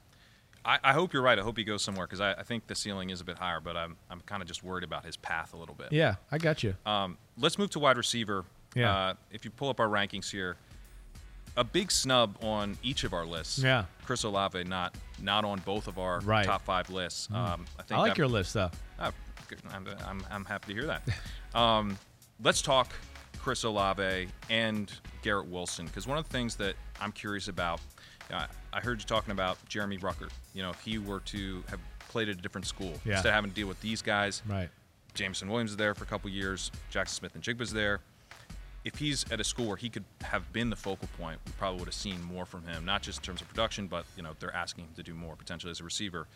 I, 0.63 0.77
I 0.83 0.93
hope 0.93 1.13
you're 1.13 1.23
right. 1.23 1.39
I 1.39 1.41
hope 1.41 1.57
he 1.57 1.63
goes 1.63 1.81
somewhere 1.83 2.05
because 2.05 2.21
I, 2.21 2.33
I, 2.33 2.43
think 2.43 2.67
the 2.67 2.75
ceiling 2.75 3.09
is 3.09 3.21
a 3.21 3.23
bit 3.23 3.37
higher, 3.37 3.59
but 3.59 3.75
I'm, 3.75 3.95
I'm 4.09 4.21
kind 4.21 4.41
of 4.41 4.47
just 4.47 4.63
worried 4.63 4.83
about 4.83 5.05
his 5.05 5.17
path 5.17 5.53
a 5.53 5.57
little 5.57 5.73
bit. 5.73 5.91
Yeah, 5.91 6.15
I 6.31 6.37
got 6.37 6.63
you. 6.63 6.75
Um, 6.85 7.17
let's 7.37 7.57
move 7.57 7.69
to 7.71 7.79
wide 7.79 7.97
receiver. 7.97 8.45
Yeah. 8.75 8.95
Uh, 8.95 9.13
if 9.31 9.45
you 9.45 9.51
pull 9.51 9.69
up 9.69 9.79
our 9.79 9.87
rankings 9.87 10.29
here, 10.29 10.57
a 11.57 11.63
big 11.63 11.91
snub 11.91 12.37
on 12.41 12.77
each 12.83 13.03
of 13.03 13.13
our 13.13 13.25
lists. 13.25 13.59
Yeah. 13.59 13.85
Chris 14.05 14.23
Olave 14.23 14.63
not 14.63 14.95
not 15.21 15.45
on 15.45 15.59
both 15.59 15.87
of 15.87 15.99
our 15.99 16.19
right. 16.21 16.45
top 16.45 16.63
five 16.63 16.89
lists. 16.89 17.27
Mm. 17.27 17.35
Um, 17.35 17.65
I 17.77 17.83
think 17.83 17.97
I 17.99 18.01
like 18.01 18.17
your 18.17 18.27
list 18.27 18.53
though. 18.53 18.71
Uh, 18.97 19.11
I'm, 19.73 19.87
I'm, 20.05 20.23
I'm 20.29 20.45
happy 20.45 20.73
to 20.73 20.79
hear 20.79 20.87
that. 20.87 21.03
um, 21.59 21.97
let's 22.41 22.61
talk 22.61 22.91
Chris 23.39 23.63
Olave 23.63 24.27
and 24.49 24.91
Garrett 25.21 25.47
Wilson 25.47 25.87
because 25.87 26.07
one 26.07 26.17
of 26.17 26.23
the 26.25 26.31
things 26.31 26.55
that 26.57 26.75
I'm 26.99 27.11
curious 27.11 27.47
about. 27.47 27.81
Uh, 28.31 28.45
I 28.71 28.79
heard 28.79 28.99
you 28.99 29.07
talking 29.07 29.31
about 29.31 29.57
Jeremy 29.67 29.97
Ruckert. 29.97 30.29
You 30.53 30.61
know, 30.61 30.69
if 30.69 30.79
he 30.81 30.99
were 30.99 31.21
to 31.21 31.63
have 31.67 31.79
played 32.09 32.29
at 32.29 32.37
a 32.37 32.41
different 32.41 32.67
school 32.67 32.93
yeah. 33.03 33.13
instead 33.13 33.29
of 33.29 33.33
having 33.33 33.49
to 33.49 33.55
deal 33.55 33.67
with 33.67 33.81
these 33.81 34.03
guys. 34.03 34.43
Right. 34.47 34.69
Jameson 35.15 35.49
Williams 35.49 35.71
is 35.71 35.77
there 35.77 35.95
for 35.95 36.03
a 36.03 36.07
couple 36.07 36.29
years. 36.29 36.71
Jackson 36.91 37.15
Smith-Njigba's 37.15 37.73
there 37.73 38.01
if 38.85 38.97
he's 38.97 39.25
at 39.31 39.39
a 39.39 39.43
school 39.43 39.67
where 39.67 39.77
he 39.77 39.89
could 39.89 40.05
have 40.21 40.51
been 40.53 40.69
the 40.69 40.75
focal 40.75 41.09
point, 41.17 41.39
we 41.45 41.51
probably 41.53 41.79
would 41.79 41.87
have 41.87 41.95
seen 41.95 42.21
more 42.23 42.45
from 42.45 42.65
him, 42.65 42.85
not 42.85 43.01
just 43.01 43.19
in 43.19 43.23
terms 43.23 43.41
of 43.41 43.49
production, 43.49 43.87
but 43.87 44.05
you 44.15 44.23
know 44.23 44.31
they're 44.39 44.55
asking 44.55 44.85
him 44.85 44.93
to 44.95 45.03
do 45.03 45.13
more 45.13 45.35
potentially 45.35 45.71
as 45.71 45.79
a 45.79 45.83
receiver. 45.83 46.27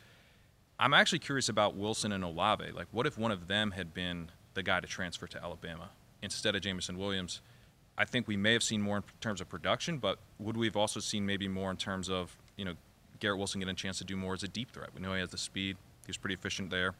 I'm 0.80 0.94
actually 0.94 1.20
curious 1.20 1.50
about 1.50 1.76
Wilson 1.76 2.12
and 2.12 2.24
Olave. 2.24 2.72
Like, 2.72 2.88
what 2.92 3.06
if 3.06 3.18
one 3.18 3.32
of 3.32 3.48
them 3.48 3.72
had 3.72 3.94
been 3.94 4.30
the 4.56 4.64
guy 4.64 4.80
to 4.80 4.88
transfer 4.88 5.28
to 5.28 5.42
Alabama 5.42 5.90
instead 6.22 6.56
of 6.56 6.62
Jameson 6.62 6.98
Williams? 6.98 7.42
I 7.98 8.06
think 8.06 8.28
we 8.28 8.36
may 8.36 8.54
have 8.54 8.64
seen 8.64 8.82
more 8.82 8.98
in 8.98 9.04
terms 9.22 9.40
of 9.40 9.48
production, 9.48 10.00
but 10.00 10.18
would 10.40 10.58
we 10.58 10.66
have 10.66 10.76
also 10.76 11.00
seen 11.00 11.26
maybe 11.26 11.48
more 11.48 11.72
in 11.72 11.78
terms 11.78 12.10
of 12.10 12.36
you 12.58 12.66
know 12.66 12.74
Garrett 13.20 13.38
Wilson 13.38 13.60
getting 13.60 13.74
a 13.74 13.76
chance 13.76 14.00
to 14.00 14.04
do 14.04 14.18
more 14.18 14.34
as 14.34 14.44
a 14.44 14.48
deep 14.50 14.72
threat? 14.72 14.90
We 14.94 15.02
know 15.02 15.14
he 15.14 15.22
has 15.22 15.30
the 15.30 15.38
speed; 15.38 15.78
he 16.06 16.10
was 16.10 16.18
pretty 16.18 16.34
efficient 16.34 16.72
there. 16.72 16.94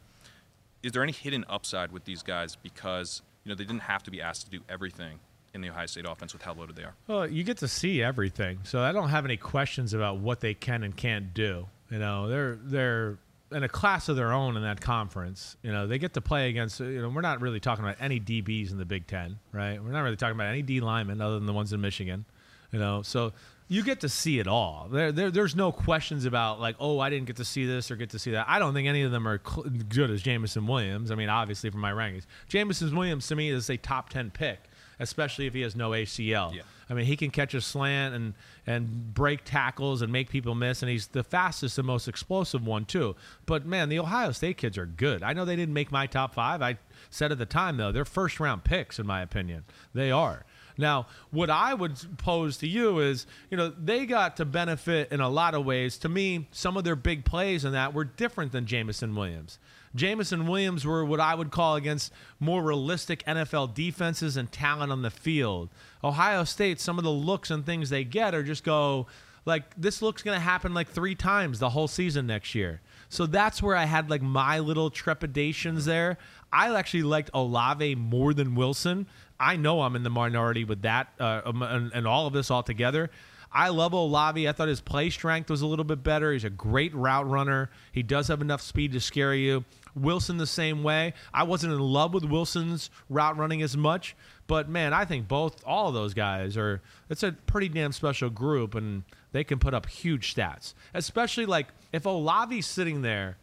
Is 0.82 0.92
there 0.92 1.02
any 1.02 1.12
hidden 1.12 1.44
upside 1.48 1.92
with 1.92 2.04
these 2.04 2.22
guys 2.22 2.56
because 2.56 3.22
you 3.44 3.50
know 3.50 3.54
they 3.54 3.64
didn't 3.64 3.82
have 3.82 4.02
to 4.04 4.10
be 4.10 4.22
asked 4.22 4.44
to 4.46 4.50
do 4.50 4.62
everything 4.68 5.18
in 5.54 5.60
the 5.60 5.70
Ohio 5.70 5.86
State 5.86 6.04
offense 6.06 6.32
with 6.32 6.42
how 6.42 6.52
loaded 6.52 6.76
they 6.76 6.82
are. 6.82 6.94
Well, 7.06 7.28
you 7.28 7.44
get 7.44 7.58
to 7.58 7.68
see 7.68 8.02
everything, 8.02 8.58
so 8.64 8.80
I 8.80 8.92
don't 8.92 9.08
have 9.08 9.24
any 9.24 9.36
questions 9.36 9.94
about 9.94 10.18
what 10.18 10.40
they 10.40 10.52
can 10.52 10.82
and 10.82 10.96
can't 10.96 11.32
do. 11.32 11.66
You 11.90 11.98
know, 11.98 12.28
they're 12.28 12.58
they're 12.62 13.18
in 13.52 13.62
a 13.62 13.68
class 13.68 14.08
of 14.08 14.16
their 14.16 14.32
own 14.32 14.56
in 14.56 14.62
that 14.62 14.80
conference. 14.80 15.56
You 15.62 15.70
know, 15.70 15.86
they 15.86 15.98
get 15.98 16.14
to 16.14 16.20
play 16.20 16.48
against. 16.48 16.80
You 16.80 17.02
know, 17.02 17.08
we're 17.08 17.20
not 17.20 17.40
really 17.40 17.60
talking 17.60 17.84
about 17.84 17.96
any 18.00 18.18
DBs 18.18 18.72
in 18.72 18.78
the 18.78 18.84
Big 18.84 19.06
Ten, 19.06 19.38
right? 19.52 19.82
We're 19.82 19.92
not 19.92 20.02
really 20.02 20.16
talking 20.16 20.34
about 20.34 20.48
any 20.48 20.62
D 20.62 20.80
linemen 20.80 21.20
other 21.20 21.36
than 21.36 21.46
the 21.46 21.52
ones 21.52 21.72
in 21.72 21.80
Michigan. 21.80 22.24
You 22.72 22.80
know, 22.80 23.02
so 23.02 23.32
you 23.68 23.84
get 23.84 24.00
to 24.00 24.08
see 24.08 24.40
it 24.40 24.48
all. 24.48 24.88
There, 24.90 25.12
there, 25.12 25.30
there's 25.30 25.54
no 25.54 25.70
questions 25.70 26.24
about 26.24 26.60
like, 26.60 26.76
oh, 26.80 26.98
I 26.98 27.08
didn't 27.08 27.26
get 27.26 27.36
to 27.36 27.44
see 27.44 27.64
this 27.64 27.90
or 27.90 27.96
get 27.96 28.10
to 28.10 28.18
see 28.18 28.32
that. 28.32 28.46
I 28.48 28.58
don't 28.58 28.74
think 28.74 28.88
any 28.88 29.02
of 29.02 29.12
them 29.12 29.28
are 29.28 29.40
cl- 29.46 29.70
good 29.88 30.10
as 30.10 30.22
Jameson 30.22 30.66
Williams. 30.66 31.10
I 31.10 31.14
mean, 31.14 31.28
obviously 31.28 31.70
from 31.70 31.80
my 31.80 31.92
rankings, 31.92 32.26
Jameson 32.48 32.94
Williams 32.94 33.28
to 33.28 33.36
me 33.36 33.50
is 33.50 33.70
a 33.70 33.76
top 33.76 34.10
ten 34.10 34.30
pick 34.30 34.58
especially 34.98 35.46
if 35.46 35.54
he 35.54 35.62
has 35.62 35.74
no 35.74 35.90
ACL. 35.90 36.54
Yeah. 36.54 36.62
I 36.88 36.94
mean, 36.94 37.06
he 37.06 37.16
can 37.16 37.30
catch 37.30 37.54
a 37.54 37.60
slant 37.60 38.14
and 38.14 38.34
and 38.66 39.14
break 39.14 39.44
tackles 39.44 40.02
and 40.02 40.12
make 40.12 40.30
people 40.30 40.54
miss, 40.54 40.82
and 40.82 40.90
he's 40.90 41.08
the 41.08 41.22
fastest 41.22 41.78
and 41.78 41.86
most 41.86 42.08
explosive 42.08 42.66
one 42.66 42.84
too. 42.84 43.16
But 43.46 43.66
man, 43.66 43.88
the 43.88 43.98
Ohio 43.98 44.32
State 44.32 44.56
kids 44.56 44.76
are 44.76 44.86
good. 44.86 45.22
I 45.22 45.32
know 45.32 45.44
they 45.44 45.56
didn't 45.56 45.74
make 45.74 45.90
my 45.90 46.06
top 46.06 46.34
five. 46.34 46.62
I 46.62 46.78
said 47.10 47.32
at 47.32 47.38
the 47.38 47.46
time 47.46 47.76
though, 47.76 47.92
they're 47.92 48.04
first 48.04 48.40
round 48.40 48.64
picks 48.64 48.98
in 48.98 49.06
my 49.06 49.22
opinion. 49.22 49.64
They 49.94 50.10
are. 50.10 50.44
Now, 50.76 51.06
what 51.30 51.50
I 51.50 51.72
would 51.72 52.18
pose 52.18 52.56
to 52.58 52.66
you 52.66 52.98
is, 52.98 53.26
you 53.50 53.56
know, 53.56 53.68
they 53.68 54.06
got 54.06 54.36
to 54.38 54.44
benefit 54.44 55.12
in 55.12 55.20
a 55.20 55.28
lot 55.28 55.54
of 55.54 55.64
ways. 55.64 55.96
To 55.98 56.08
me, 56.08 56.48
some 56.50 56.76
of 56.76 56.84
their 56.84 56.96
big 56.96 57.24
plays 57.24 57.64
in 57.64 57.72
that 57.72 57.94
were 57.94 58.04
different 58.04 58.52
than 58.52 58.66
Jameson 58.66 59.14
Williams. 59.14 59.58
Jameson 59.94 60.46
Williams 60.46 60.84
were 60.84 61.04
what 61.04 61.20
I 61.20 61.34
would 61.34 61.50
call 61.50 61.76
against 61.76 62.12
more 62.40 62.62
realistic 62.62 63.24
NFL 63.24 63.74
defenses 63.74 64.36
and 64.36 64.50
talent 64.50 64.90
on 64.90 65.02
the 65.02 65.10
field. 65.10 65.68
Ohio 66.02 66.44
State, 66.44 66.80
some 66.80 66.98
of 66.98 67.04
the 67.04 67.10
looks 67.10 67.50
and 67.50 67.64
things 67.64 67.90
they 67.90 68.04
get 68.04 68.34
are 68.34 68.42
just 68.42 68.64
go 68.64 69.06
like 69.46 69.62
this 69.76 70.00
looks 70.00 70.22
going 70.22 70.36
to 70.36 70.42
happen 70.44 70.74
like 70.74 70.88
three 70.88 71.14
times 71.14 71.58
the 71.58 71.70
whole 71.70 71.88
season 71.88 72.26
next 72.26 72.54
year. 72.54 72.80
So 73.08 73.26
that's 73.26 73.62
where 73.62 73.76
I 73.76 73.84
had 73.84 74.10
like 74.10 74.22
my 74.22 74.58
little 74.58 74.90
trepidations 74.90 75.84
there. 75.84 76.18
I 76.52 76.74
actually 76.74 77.02
liked 77.02 77.30
Olave 77.34 77.94
more 77.96 78.32
than 78.34 78.54
Wilson. 78.54 79.06
I 79.38 79.56
know 79.56 79.82
I'm 79.82 79.96
in 79.96 80.02
the 80.02 80.10
minority 80.10 80.64
with 80.64 80.82
that 80.82 81.08
uh, 81.20 81.42
um, 81.44 81.62
and, 81.62 81.92
and 81.92 82.06
all 82.06 82.26
of 82.26 82.32
this 82.32 82.50
all 82.50 82.62
together. 82.62 83.10
I 83.52 83.68
love 83.68 83.92
Olave. 83.92 84.48
I 84.48 84.52
thought 84.52 84.66
his 84.66 84.80
play 84.80 85.10
strength 85.10 85.48
was 85.48 85.62
a 85.62 85.66
little 85.66 85.84
bit 85.84 86.02
better. 86.02 86.32
He's 86.32 86.42
a 86.42 86.50
great 86.50 86.92
route 86.94 87.28
runner. 87.28 87.70
He 87.92 88.02
does 88.02 88.26
have 88.28 88.40
enough 88.40 88.60
speed 88.60 88.92
to 88.92 89.00
scare 89.00 89.34
you. 89.34 89.64
Wilson 89.96 90.36
the 90.36 90.46
same 90.46 90.82
way. 90.82 91.14
I 91.32 91.44
wasn't 91.44 91.72
in 91.72 91.80
love 91.80 92.14
with 92.14 92.24
Wilson's 92.24 92.90
route 93.08 93.36
running 93.36 93.62
as 93.62 93.76
much, 93.76 94.16
but 94.46 94.68
man, 94.68 94.92
I 94.92 95.04
think 95.04 95.28
both 95.28 95.62
all 95.64 95.88
of 95.88 95.94
those 95.94 96.14
guys 96.14 96.56
are 96.56 96.82
it's 97.08 97.22
a 97.22 97.32
pretty 97.32 97.68
damn 97.68 97.92
special 97.92 98.30
group 98.30 98.74
and 98.74 99.04
they 99.32 99.44
can 99.44 99.58
put 99.58 99.74
up 99.74 99.86
huge 99.86 100.34
stats. 100.34 100.74
Especially 100.92 101.46
like 101.46 101.68
if 101.92 102.04
Olave's 102.04 102.66
sitting 102.66 103.02
there, 103.02 103.36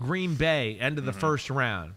Green 0.00 0.34
Bay, 0.34 0.76
end 0.80 0.98
of 0.98 1.04
the 1.04 1.12
mm-hmm. 1.12 1.20
first 1.20 1.50
round. 1.50 1.94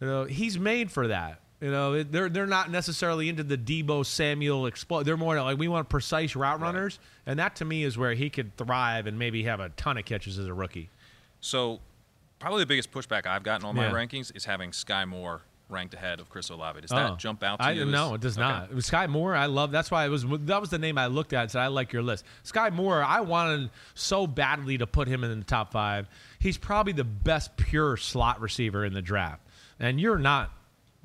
You 0.00 0.06
know, 0.06 0.24
he's 0.24 0.58
made 0.58 0.90
for 0.90 1.08
that. 1.08 1.40
You 1.60 1.70
know, 1.70 2.02
they're 2.02 2.28
they're 2.28 2.46
not 2.46 2.70
necessarily 2.70 3.30
into 3.30 3.42
the 3.42 3.56
Deebo 3.56 4.04
Samuel 4.04 4.66
explode. 4.66 5.04
They're 5.04 5.16
more 5.16 5.40
like 5.40 5.56
we 5.56 5.68
want 5.68 5.88
precise 5.88 6.36
route 6.36 6.60
runners, 6.60 6.98
right. 7.00 7.30
and 7.30 7.38
that 7.38 7.56
to 7.56 7.64
me 7.64 7.82
is 7.82 7.96
where 7.96 8.12
he 8.12 8.28
could 8.28 8.54
thrive 8.58 9.06
and 9.06 9.18
maybe 9.18 9.44
have 9.44 9.60
a 9.60 9.70
ton 9.70 9.96
of 9.96 10.04
catches 10.04 10.38
as 10.38 10.46
a 10.46 10.52
rookie. 10.52 10.90
So, 11.40 11.80
probably 12.38 12.60
the 12.62 12.66
biggest 12.66 12.92
pushback 12.92 13.26
I've 13.26 13.42
gotten 13.42 13.66
on 13.66 13.74
my 13.74 13.88
rankings 13.90 14.34
is 14.36 14.44
having 14.44 14.72
Sky 14.72 15.04
Moore 15.04 15.42
ranked 15.68 15.94
ahead 15.94 16.20
of 16.20 16.28
Chris 16.28 16.48
Olave. 16.50 16.80
Does 16.80 16.90
that 16.90 17.10
Oh. 17.10 17.16
jump 17.16 17.42
out 17.42 17.58
to 17.58 17.66
I, 17.66 17.72
you? 17.72 17.84
No, 17.86 18.14
it 18.14 18.20
does 18.20 18.38
Okay. 18.38 18.46
not. 18.46 18.70
It 18.70 18.74
was 18.74 18.86
Sky 18.86 19.06
Moore, 19.08 19.34
I 19.34 19.46
love. 19.46 19.72
That's 19.72 19.90
why 19.90 20.04
it 20.04 20.10
was. 20.10 20.24
That 20.24 20.60
was 20.60 20.70
the 20.70 20.78
name 20.78 20.96
I 20.96 21.06
looked 21.06 21.32
at 21.32 21.42
and 21.42 21.50
said 21.50 21.62
I 21.62 21.66
like 21.66 21.92
your 21.92 22.02
list. 22.02 22.24
Sky 22.44 22.70
Moore, 22.70 23.02
I 23.02 23.20
wanted 23.20 23.70
so 23.94 24.26
badly 24.28 24.78
to 24.78 24.86
put 24.86 25.08
him 25.08 25.24
in 25.24 25.38
the 25.38 25.44
top 25.44 25.72
five. 25.72 26.08
He's 26.38 26.56
probably 26.56 26.92
the 26.92 27.04
best 27.04 27.56
pure 27.56 27.96
slot 27.96 28.40
receiver 28.40 28.84
in 28.84 28.92
the 28.94 29.02
draft, 29.02 29.42
and 29.80 30.00
you're 30.00 30.18
not 30.18 30.52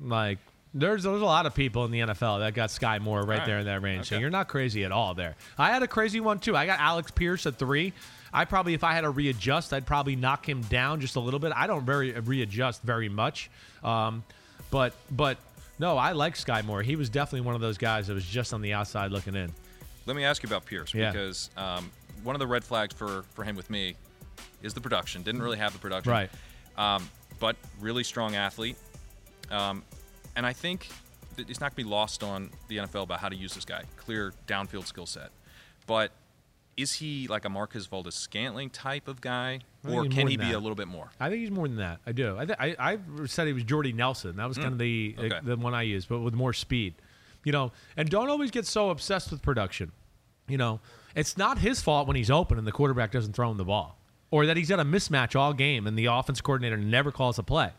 like. 0.00 0.38
There's, 0.74 1.02
there's 1.02 1.20
a 1.20 1.24
lot 1.26 1.44
of 1.44 1.54
people 1.54 1.84
in 1.84 1.90
the 1.90 2.00
NFL 2.00 2.38
that 2.38 2.54
got 2.54 2.70
Sky 2.70 2.98
Moore 2.98 3.18
right, 3.20 3.40
right. 3.40 3.46
there 3.46 3.58
in 3.58 3.66
that 3.66 3.82
range. 3.82 4.08
So 4.08 4.16
you're 4.16 4.30
not 4.30 4.48
crazy 4.48 4.84
at 4.84 4.90
all 4.92 5.12
there. 5.12 5.36
I 5.58 5.70
had 5.70 5.82
a 5.82 5.86
crazy 5.86 6.18
one 6.18 6.38
too. 6.38 6.56
I 6.56 6.64
got 6.64 6.80
Alec 6.80 7.14
Pierce 7.14 7.44
at 7.44 7.58
three. 7.58 7.92
I 8.32 8.44
probably, 8.46 8.74
if 8.74 8.82
I 8.84 8.94
had 8.94 9.02
to 9.02 9.10
readjust, 9.10 9.72
I'd 9.72 9.86
probably 9.86 10.16
knock 10.16 10.48
him 10.48 10.62
down 10.62 11.00
just 11.00 11.16
a 11.16 11.20
little 11.20 11.40
bit. 11.40 11.52
I 11.54 11.66
don't 11.66 11.84
very 11.84 12.12
readjust 12.12 12.82
very 12.82 13.08
much, 13.08 13.50
um, 13.84 14.24
but 14.70 14.94
but 15.10 15.38
no, 15.78 15.98
I 15.98 16.12
like 16.12 16.36
Sky 16.36 16.62
Moore. 16.62 16.82
He 16.82 16.96
was 16.96 17.10
definitely 17.10 17.42
one 17.42 17.54
of 17.54 17.60
those 17.60 17.76
guys 17.78 18.06
that 18.06 18.14
was 18.14 18.24
just 18.24 18.54
on 18.54 18.62
the 18.62 18.72
outside 18.72 19.10
looking 19.10 19.34
in. 19.34 19.52
Let 20.06 20.16
me 20.16 20.24
ask 20.24 20.42
you 20.42 20.48
about 20.48 20.64
Pierce 20.66 20.94
Yeah. 20.94 21.10
because 21.12 21.50
um, 21.56 21.90
one 22.22 22.34
of 22.34 22.40
the 22.40 22.46
red 22.46 22.64
flags 22.64 22.94
for 22.94 23.24
for 23.34 23.44
him 23.44 23.54
with 23.56 23.68
me 23.70 23.94
is 24.62 24.72
the 24.74 24.80
production. 24.80 25.22
Didn't 25.22 25.42
really 25.42 25.58
have 25.58 25.72
the 25.72 25.78
production, 25.78 26.10
Right. 26.12 26.30
Um, 26.76 27.08
but 27.38 27.56
really 27.80 28.04
strong 28.04 28.34
athlete, 28.36 28.76
um, 29.50 29.82
and 30.36 30.46
I 30.46 30.52
think 30.52 30.88
it's 31.36 31.60
not 31.60 31.74
going 31.74 31.84
to 31.84 31.88
be 31.88 31.94
lost 31.94 32.22
on 32.22 32.50
the 32.68 32.78
NFL 32.78 33.02
about 33.02 33.20
how 33.20 33.28
to 33.28 33.36
use 33.36 33.54
this 33.54 33.64
guy. 33.64 33.82
Clear 33.96 34.32
downfield 34.46 34.86
skill 34.86 35.06
set, 35.06 35.30
but 35.86 36.12
is 36.82 36.94
he 36.94 37.26
like 37.28 37.44
a 37.44 37.48
Marquez 37.48 37.86
Valdes-Scantling 37.86 38.70
type 38.70 39.08
of 39.08 39.20
guy, 39.20 39.60
or 39.88 40.06
can 40.06 40.26
he 40.26 40.36
be 40.36 40.46
that. 40.46 40.54
a 40.54 40.58
little 40.58 40.74
bit 40.74 40.88
more? 40.88 41.10
I 41.18 41.30
think 41.30 41.40
he's 41.40 41.50
more 41.50 41.66
than 41.66 41.78
that. 41.78 42.00
I 42.06 42.12
do. 42.12 42.36
I 42.36 42.44
th- 42.44 42.58
I, 42.60 42.76
I 42.78 42.98
said 43.26 43.46
he 43.46 43.52
was 43.52 43.64
Jordy 43.64 43.92
Nelson. 43.92 44.36
That 44.36 44.48
was 44.48 44.56
hmm. 44.56 44.64
kind 44.64 44.72
of 44.74 44.78
the 44.78 45.16
Okay. 45.18 45.38
the 45.42 45.56
one 45.56 45.74
I 45.74 45.82
used, 45.82 46.08
but 46.08 46.20
with 46.20 46.34
more 46.34 46.52
speed. 46.52 46.94
You 47.44 47.52
know, 47.52 47.72
and 47.96 48.08
don't 48.08 48.28
always 48.28 48.50
get 48.50 48.66
so 48.66 48.90
obsessed 48.90 49.30
with 49.30 49.42
production. 49.42 49.92
You 50.48 50.58
know, 50.58 50.80
it's 51.14 51.36
not 51.36 51.58
his 51.58 51.80
fault 51.80 52.06
when 52.06 52.16
he's 52.16 52.30
open 52.30 52.58
and 52.58 52.66
the 52.66 52.72
quarterback 52.72 53.10
doesn't 53.10 53.32
throw 53.32 53.50
him 53.50 53.56
the 53.56 53.64
ball, 53.64 53.98
or 54.30 54.46
that 54.46 54.56
he's 54.56 54.68
got 54.68 54.80
a 54.80 54.84
mismatch 54.84 55.34
all 55.34 55.52
game 55.52 55.86
and 55.86 55.98
the 55.98 56.06
offense 56.06 56.40
coordinator 56.40 56.76
never 56.76 57.10
calls 57.10 57.38
a 57.38 57.42
play. 57.42 57.70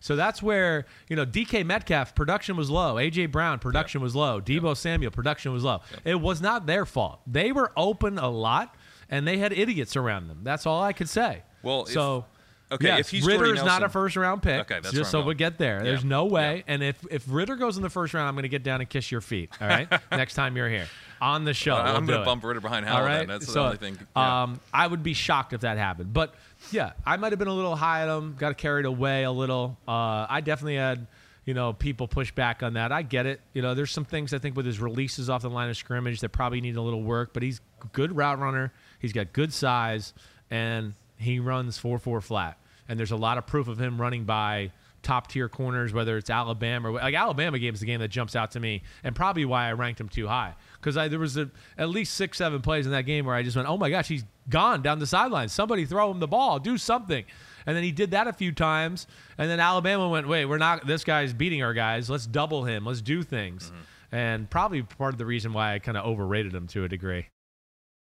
So 0.00 0.16
that's 0.16 0.42
where 0.42 0.86
you 1.08 1.16
know 1.16 1.26
DK 1.26 1.64
Metcalf 1.64 2.14
production 2.14 2.56
was 2.56 2.70
low, 2.70 2.94
AJ 2.96 3.30
Brown 3.32 3.58
production 3.58 4.00
was 4.00 4.14
low, 4.14 4.40
Deebo 4.40 4.76
Samuel 4.76 5.10
production 5.10 5.52
was 5.52 5.64
low. 5.64 5.80
It 6.04 6.20
was 6.20 6.40
not 6.40 6.66
their 6.66 6.86
fault. 6.86 7.20
They 7.26 7.52
were 7.52 7.72
open 7.76 8.18
a 8.18 8.28
lot, 8.28 8.74
and 9.10 9.26
they 9.26 9.38
had 9.38 9.52
idiots 9.52 9.96
around 9.96 10.28
them. 10.28 10.40
That's 10.42 10.66
all 10.66 10.82
I 10.82 10.92
could 10.92 11.08
say. 11.08 11.42
Well, 11.62 11.82
if- 11.82 11.90
so 11.92 12.24
okay, 12.70 12.86
yes, 12.86 13.00
if 13.00 13.10
he's 13.10 13.26
is 13.26 13.64
not 13.64 13.82
a 13.82 13.88
first 13.88 14.16
round 14.16 14.42
pick. 14.42 14.60
Okay, 14.60 14.80
that's 14.80 14.94
just 14.94 15.10
so 15.10 15.20
we 15.20 15.24
going. 15.26 15.36
get 15.38 15.58
there. 15.58 15.82
There's 15.82 16.04
no 16.04 16.26
way. 16.26 16.58
yeah. 16.58 16.74
And 16.74 16.82
if 16.82 17.04
if 17.10 17.24
Ridder 17.28 17.56
goes 17.56 17.76
in 17.76 17.82
the 17.82 17.90
first 17.90 18.14
round, 18.14 18.28
I'm 18.28 18.34
going 18.34 18.42
to 18.42 18.48
get 18.48 18.62
down 18.62 18.80
and 18.80 18.88
kiss 18.88 19.10
your 19.10 19.20
feet. 19.20 19.50
All 19.60 19.68
right, 19.68 19.88
next 20.12 20.34
time 20.34 20.56
you're 20.56 20.68
here 20.68 20.86
on 21.20 21.44
the 21.44 21.54
show. 21.54 21.74
Uh, 21.74 21.84
we'll 21.84 21.96
I'm 21.96 22.06
gonna 22.06 22.24
bump 22.24 22.44
Ridder 22.44 22.60
behind 22.60 22.86
All 22.86 22.96
Howell. 22.96 23.06
right, 23.06 23.18
Then. 23.18 23.28
That's 23.28 23.46
so 23.46 23.52
the 23.54 23.60
only 23.60 23.76
thing. 23.78 23.98
Yeah. 24.16 24.42
um, 24.42 24.60
I 24.72 24.86
would 24.86 25.02
be 25.02 25.14
shocked 25.14 25.52
if 25.52 25.62
that 25.62 25.78
happened. 25.78 26.12
But 26.12 26.34
yeah, 26.70 26.92
I 27.06 27.16
might 27.16 27.32
have 27.32 27.38
been 27.38 27.48
a 27.48 27.54
little 27.54 27.76
high 27.76 28.08
on 28.08 28.22
him. 28.22 28.36
Got 28.38 28.56
carried 28.58 28.86
away 28.86 29.24
a 29.24 29.30
little. 29.32 29.76
Uh, 29.86 30.26
I 30.28 30.40
definitely 30.40 30.76
had. 30.76 31.06
You 31.44 31.54
know, 31.54 31.72
people 31.72 32.06
push 32.08 32.30
back 32.30 32.62
on 32.62 32.74
that. 32.74 32.92
I 32.92 33.00
get 33.00 33.24
it. 33.24 33.40
You 33.54 33.62
know, 33.62 33.74
there's 33.74 33.90
some 33.90 34.04
things 34.04 34.34
I 34.34 34.38
think 34.38 34.54
with 34.54 34.66
his 34.66 34.80
releases 34.80 35.30
off 35.30 35.40
the 35.40 35.48
line 35.48 35.70
of 35.70 35.78
scrimmage 35.78 36.20
that 36.20 36.28
probably 36.28 36.60
need 36.60 36.76
a 36.76 36.82
little 36.82 37.02
work, 37.02 37.32
but 37.32 37.42
he's 37.42 37.62
good 37.92 38.14
route 38.14 38.38
runner. 38.38 38.70
He's 38.98 39.14
got 39.14 39.32
good 39.32 39.54
size, 39.54 40.12
and 40.50 40.92
he 41.16 41.40
runs 41.40 41.78
4 41.78 41.98
4 41.98 42.20
flat. 42.20 42.58
And 42.86 42.98
there's 42.98 43.12
a 43.12 43.16
lot 43.16 43.38
of 43.38 43.46
proof 43.46 43.66
of 43.66 43.80
him 43.80 43.98
running 43.98 44.24
by 44.24 44.72
top 45.02 45.28
tier 45.28 45.48
corners, 45.48 45.94
whether 45.94 46.18
it's 46.18 46.28
Alabama 46.28 46.90
or 46.90 46.92
like 46.92 47.14
Alabama 47.14 47.58
game 47.58 47.72
is 47.72 47.80
the 47.80 47.86
game 47.86 48.00
that 48.00 48.08
jumps 48.08 48.36
out 48.36 48.50
to 48.50 48.60
me, 48.60 48.82
and 49.02 49.16
probably 49.16 49.46
why 49.46 49.68
I 49.68 49.72
ranked 49.72 50.00
him 50.02 50.10
too 50.10 50.26
high 50.26 50.54
because 50.80 50.94
there 50.94 51.18
was 51.18 51.36
a, 51.36 51.50
at 51.76 51.88
least 51.88 52.14
six, 52.14 52.38
seven 52.38 52.60
plays 52.62 52.86
in 52.86 52.92
that 52.92 53.02
game 53.02 53.26
where 53.26 53.34
I 53.34 53.42
just 53.42 53.56
went, 53.56 53.68
oh 53.68 53.76
my 53.76 53.90
gosh, 53.90 54.08
he's 54.08 54.24
gone 54.48 54.82
down 54.82 54.98
the 54.98 55.06
sideline. 55.06 55.48
Somebody 55.48 55.84
throw 55.84 56.10
him 56.10 56.20
the 56.20 56.28
ball, 56.28 56.58
do 56.58 56.78
something. 56.78 57.24
And 57.66 57.76
then 57.76 57.84
he 57.84 57.92
did 57.92 58.12
that 58.12 58.26
a 58.26 58.32
few 58.32 58.52
times, 58.52 59.06
and 59.36 59.50
then 59.50 59.60
Alabama 59.60 60.08
went, 60.08 60.26
wait, 60.26 60.46
we're 60.46 60.56
not. 60.58 60.86
This 60.86 61.04
guy's 61.04 61.34
beating 61.34 61.62
our 61.62 61.74
guys. 61.74 62.08
Let's 62.08 62.26
double 62.26 62.64
him. 62.64 62.86
Let's 62.86 63.02
do 63.02 63.22
things. 63.22 63.66
Mm-hmm. 63.66 64.14
And 64.14 64.48
probably 64.50 64.82
part 64.82 65.12
of 65.12 65.18
the 65.18 65.26
reason 65.26 65.52
why 65.52 65.74
I 65.74 65.78
kind 65.80 65.98
of 65.98 66.06
overrated 66.06 66.54
him 66.54 66.66
to 66.68 66.84
a 66.84 66.88
degree. 66.88 67.26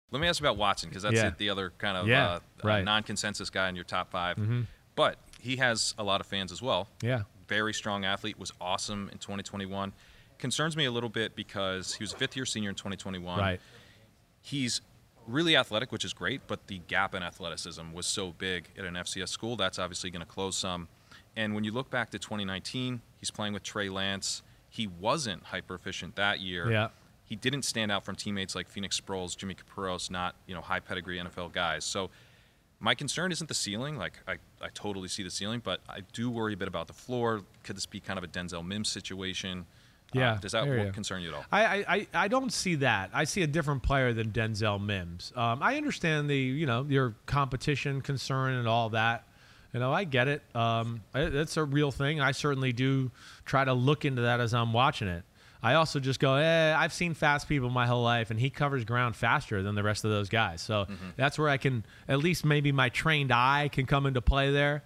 Let 0.10 0.22
me 0.22 0.28
ask 0.30 0.40
you 0.40 0.48
about 0.48 0.58
Watson 0.58 0.88
because 0.88 1.04
that's 1.04 1.16
Yeah. 1.18 1.32
the 1.38 1.50
other 1.50 1.74
kind 1.80 1.98
of 1.98 2.08
Yeah, 2.08 2.28
uh, 2.30 2.40
right. 2.64 2.80
uh, 2.80 2.84
non-consensus 2.84 3.50
guy 3.50 3.68
in 3.68 3.76
your 3.76 3.84
top 3.84 4.10
5 4.10 4.38
Mm-hmm. 4.38 4.62
But 4.96 5.18
he 5.42 5.58
has 5.58 5.94
a 5.98 6.04
lot 6.04 6.22
of 6.22 6.28
fans 6.28 6.52
as 6.54 6.62
well. 6.62 6.88
Yeah. 7.02 7.24
Very 7.50 7.74
strong 7.74 8.06
athlete. 8.06 8.40
Was 8.40 8.54
awesome 8.62 9.10
in 9.12 9.18
2021. 9.18 9.92
Concerns 10.38 10.78
me 10.78 10.86
a 10.86 10.92
little 10.92 11.10
bit 11.10 11.36
because 11.36 11.96
he 11.96 12.04
was 12.04 12.14
a 12.14 12.18
fifth-year 12.18 12.46
senior 12.46 12.70
in 12.70 12.76
2021. 12.76 13.40
Right. 13.40 13.60
He's 14.42 14.82
really 15.28 15.56
athletic, 15.56 15.92
which 15.92 16.06
is 16.06 16.14
great, 16.14 16.42
but 16.48 16.68
the 16.68 16.80
gap 16.88 17.14
in 17.14 17.24
athleticism 17.24 17.92
was 17.94 18.06
so 18.06 18.34
big 18.38 18.70
at 18.78 18.86
an 18.86 18.96
FCS 18.96 19.30
school. 19.30 19.56
That's 19.56 19.80
obviously 19.80 20.10
going 20.10 20.26
to 20.26 20.32
close 20.32 20.58
some. 20.58 20.88
And 21.36 21.54
when 21.54 21.64
you 21.64 21.72
look 21.72 21.90
back 21.90 22.10
to 22.12 22.20
2019, 22.20 23.02
he's 23.20 23.32
playing 23.32 23.54
with 23.54 23.64
Trey 23.64 23.90
Lance. 23.90 24.42
He 24.70 24.88
wasn't 24.88 25.44
hyper 25.44 25.76
efficient 25.76 26.16
that 26.16 26.40
year. 26.40 26.72
Yeah. 26.72 26.90
He 27.26 27.36
didn't 27.36 27.64
stand 27.64 27.92
out 27.92 28.06
from 28.06 28.16
teammates 28.16 28.56
like 28.56 28.70
Phoenix 28.70 29.00
Sproles, 29.00 29.36
Jimmy 29.36 29.56
Capuros, 29.56 30.10
not 30.10 30.36
you 30.48 30.56
know 30.56 30.62
high 30.62 30.80
pedigree 30.80 31.20
NFL 31.20 31.52
guys. 31.52 31.84
So 31.84 32.10
my 32.80 32.96
concern 32.96 33.32
isn't 33.32 33.48
the 33.48 33.54
ceiling. 33.54 33.98
Like 33.98 34.20
I, 34.28 34.34
I 34.62 34.70
totally 34.74 35.10
see 35.10 35.24
the 35.24 35.30
ceiling, 35.30 35.62
but 35.64 35.82
I 35.90 36.02
do 36.14 36.30
worry 36.30 36.54
a 36.54 36.58
bit 36.58 36.68
about 36.68 36.88
the 36.88 36.94
floor. 36.94 37.42
Could 37.64 37.76
this 37.76 37.86
be 37.86 38.00
kind 38.00 38.18
of 38.18 38.24
a 38.24 38.28
Denzel 38.28 38.66
Mims 38.66 38.90
situation? 38.90 39.66
Uh, 40.18 40.34
Yeah, 40.34 40.38
does 40.42 40.52
that 40.52 40.66
you. 40.68 40.92
concern 40.92 41.22
you 41.22 41.30
at 41.30 41.36
all? 41.36 41.46
I, 41.52 41.66
I, 41.66 41.86
I- 41.96 42.08
I 42.14 42.28
don't 42.28 42.52
see 42.52 42.76
that. 42.76 43.10
I 43.14 43.24
see 43.24 43.42
a 43.44 43.48
different 43.48 43.84
player 43.84 44.14
than 44.14 44.32
Denzel 44.32 44.80
Mims. 44.84 45.32
Um, 45.36 45.62
I 45.64 45.78
understand 45.78 46.30
the 46.30 46.38
you 46.38 46.66
know 46.66 46.86
your 46.90 47.16
competition 47.26 48.02
concern 48.02 48.54
and 48.54 48.68
all 48.68 48.90
that. 48.90 49.24
You 49.74 49.80
know, 49.82 49.92
I 49.94 50.06
get 50.06 50.28
it. 50.28 50.42
Um, 50.56 51.02
that's 51.12 51.58
a 51.58 51.64
real 51.64 51.92
thing. 51.92 52.20
I 52.22 52.32
certainly 52.32 52.74
do 52.74 53.12
try 53.46 53.64
to 53.66 53.74
look 53.74 54.06
into 54.06 54.24
that 54.24 54.40
as 54.40 54.54
I'm 54.54 54.74
watching 54.74 55.08
it. 55.08 55.24
I 55.62 55.74
also 55.74 56.00
just 56.00 56.20
go, 56.20 56.36
eh, 56.36 56.74
I've 56.78 56.94
seen 56.94 57.14
fast 57.14 57.50
people 57.50 57.70
my 57.70 57.86
whole 57.88 58.04
life, 58.04 58.32
and 58.32 58.40
he 58.40 58.50
covers 58.50 58.86
ground 58.86 59.16
faster 59.16 59.62
than 59.64 59.76
the 59.76 59.84
rest 59.84 60.06
of 60.06 60.12
those 60.12 60.30
guys. 60.30 60.62
So 60.62 60.88
that's 61.16 61.38
where 61.38 61.50
I 61.50 61.58
can, 61.58 61.84
at 62.08 62.20
least 62.20 62.46
maybe 62.46 62.72
my 62.72 62.90
trained 62.90 63.32
eye 63.32 63.70
can 63.72 63.86
come 63.88 64.06
into 64.06 64.22
play 64.22 64.52
there. 64.52 64.84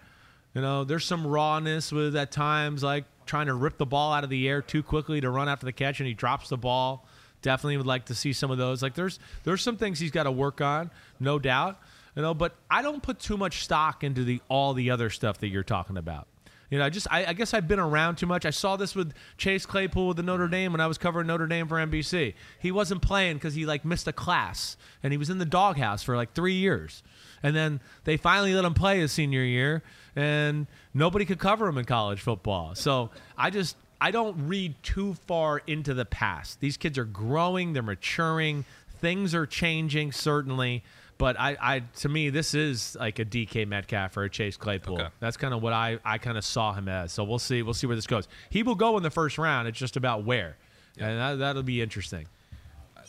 You 0.56 0.62
know, 0.62 0.84
there's 0.84 1.06
some 1.06 1.28
rawness 1.28 1.92
with 1.92 2.16
at 2.16 2.32
times 2.32 2.84
like 2.84 3.04
trying 3.32 3.48
to 3.48 3.54
rip 3.54 3.78
the 3.78 3.86
ball 3.86 4.12
out 4.12 4.26
of 4.26 4.30
the 4.30 4.50
air 4.50 4.62
too 4.62 4.84
quickly 4.84 5.22
to 5.22 5.30
run 5.30 5.48
after 5.48 5.66
the 5.66 5.72
catch 5.72 6.02
and 6.02 6.08
he 6.08 6.14
drops 6.14 6.50
the 6.50 6.58
ball. 6.58 7.08
Definitely 7.42 7.78
would 7.78 7.86
like 7.86 8.08
to 8.08 8.14
see 8.14 8.34
some 8.34 8.52
of 8.52 8.58
those. 8.58 8.84
Like 8.84 8.94
there's 8.94 9.20
there's 9.46 9.62
some 9.62 9.78
things 9.78 10.00
he's 10.00 10.12
got 10.12 10.24
to 10.24 10.32
work 10.32 10.60
on, 10.60 10.92
no 11.18 11.40
doubt. 11.40 11.80
You 12.14 12.24
know, 12.24 12.34
but 12.34 12.56
I 12.70 12.82
don't 12.82 13.02
put 13.02 13.20
too 13.20 13.38
much 13.38 13.64
stock 13.64 14.04
into 14.04 14.26
the 14.26 14.42
all 14.50 14.74
the 14.74 14.92
other 14.92 15.10
stuff 15.10 15.38
that 15.38 15.48
you're 15.48 15.64
talking 15.64 15.96
about. 15.96 16.28
You 16.72 16.80
know, 16.80 16.86
I 16.86 16.90
just 16.90 17.06
I, 17.12 17.26
I 17.26 17.34
guess 17.34 17.54
I've 17.54 17.68
been 17.68 17.80
around 17.80 18.16
too 18.16 18.26
much. 18.26 18.46
I 18.46 18.50
saw 18.50 18.78
this 18.78 18.96
with 18.96 19.14
Chase 19.38 19.66
Claypool 19.66 20.08
with 20.08 20.18
the 20.18 20.24
Notre 20.24 20.46
mm-hmm. 20.46 20.54
Dame 20.54 20.72
when 20.72 20.82
I 20.82 20.88
was 20.88 20.98
covering 20.98 21.28
Notre 21.28 21.46
Dame 21.46 21.68
for 21.68 21.76
NBC. 21.76 22.34
He 22.60 22.72
wasn't 22.72 23.02
playing 23.02 23.36
because 23.36 23.54
he 23.54 23.66
like 23.66 23.84
missed 23.84 24.08
a 24.08 24.14
class 24.14 24.78
and 25.04 25.12
he 25.12 25.18
was 25.18 25.30
in 25.30 25.38
the 25.38 25.46
doghouse 25.46 26.02
for 26.02 26.16
like 26.16 26.34
three 26.34 26.54
years. 26.54 27.04
And 27.44 27.56
then 27.56 27.82
they 28.06 28.16
finally 28.16 28.54
let 28.54 28.64
him 28.64 28.74
play 28.74 29.00
his 29.00 29.12
senior 29.12 29.44
year, 29.44 29.84
and 30.16 30.68
nobody 30.94 31.26
could 31.26 31.40
cover 31.40 31.68
him 31.68 31.78
in 31.78 31.86
college 31.86 32.22
football. 32.22 32.74
So 32.76 33.10
I 33.38 33.50
just 33.50 33.76
I 34.00 34.12
don't 34.12 34.48
read 34.48 34.76
too 34.82 35.16
far 35.28 35.62
into 35.68 35.94
the 35.94 36.06
past. 36.06 36.62
These 36.62 36.78
kids 36.78 36.98
are 36.98 37.06
growing, 37.06 37.74
they're 37.74 37.84
maturing, 37.84 38.64
things 39.02 39.36
are 39.36 39.46
changing 39.46 40.14
certainly. 40.14 40.84
But 41.22 41.40
I, 41.40 41.56
I 41.62 41.80
to 41.98 42.10
me, 42.10 42.32
this 42.32 42.56
is 42.56 42.98
like 43.00 43.20
a 43.20 43.26
DK 43.26 43.68
Metcalf 43.68 44.18
or 44.18 44.24
a 44.24 44.30
Chase 44.30 44.58
Claypool. 44.58 45.00
Okay. 45.00 45.10
That's 45.20 45.38
kind 45.38 45.54
of 45.54 45.62
what 45.62 45.72
I, 45.72 46.00
I 46.04 46.18
kind 46.18 46.36
of 46.36 46.44
saw 46.44 46.74
him 46.74 46.90
as. 46.90 47.12
So 47.12 47.24
we'll 47.24 47.38
see 47.38 47.62
we'll 47.62 47.76
see 47.76 47.86
where 47.86 47.96
this 47.96 48.08
goes. 48.08 48.28
He 48.50 48.64
will 48.64 48.74
go 48.74 48.98
in 48.98 49.04
the 49.04 49.12
first 49.12 49.38
round. 49.38 49.68
It's 49.68 49.78
just 49.78 49.98
about 49.98 50.24
where, 50.24 50.58
and 51.00 51.20
that, 51.20 51.38
that'll 51.38 51.62
be 51.62 51.80
interesting. 51.80 52.28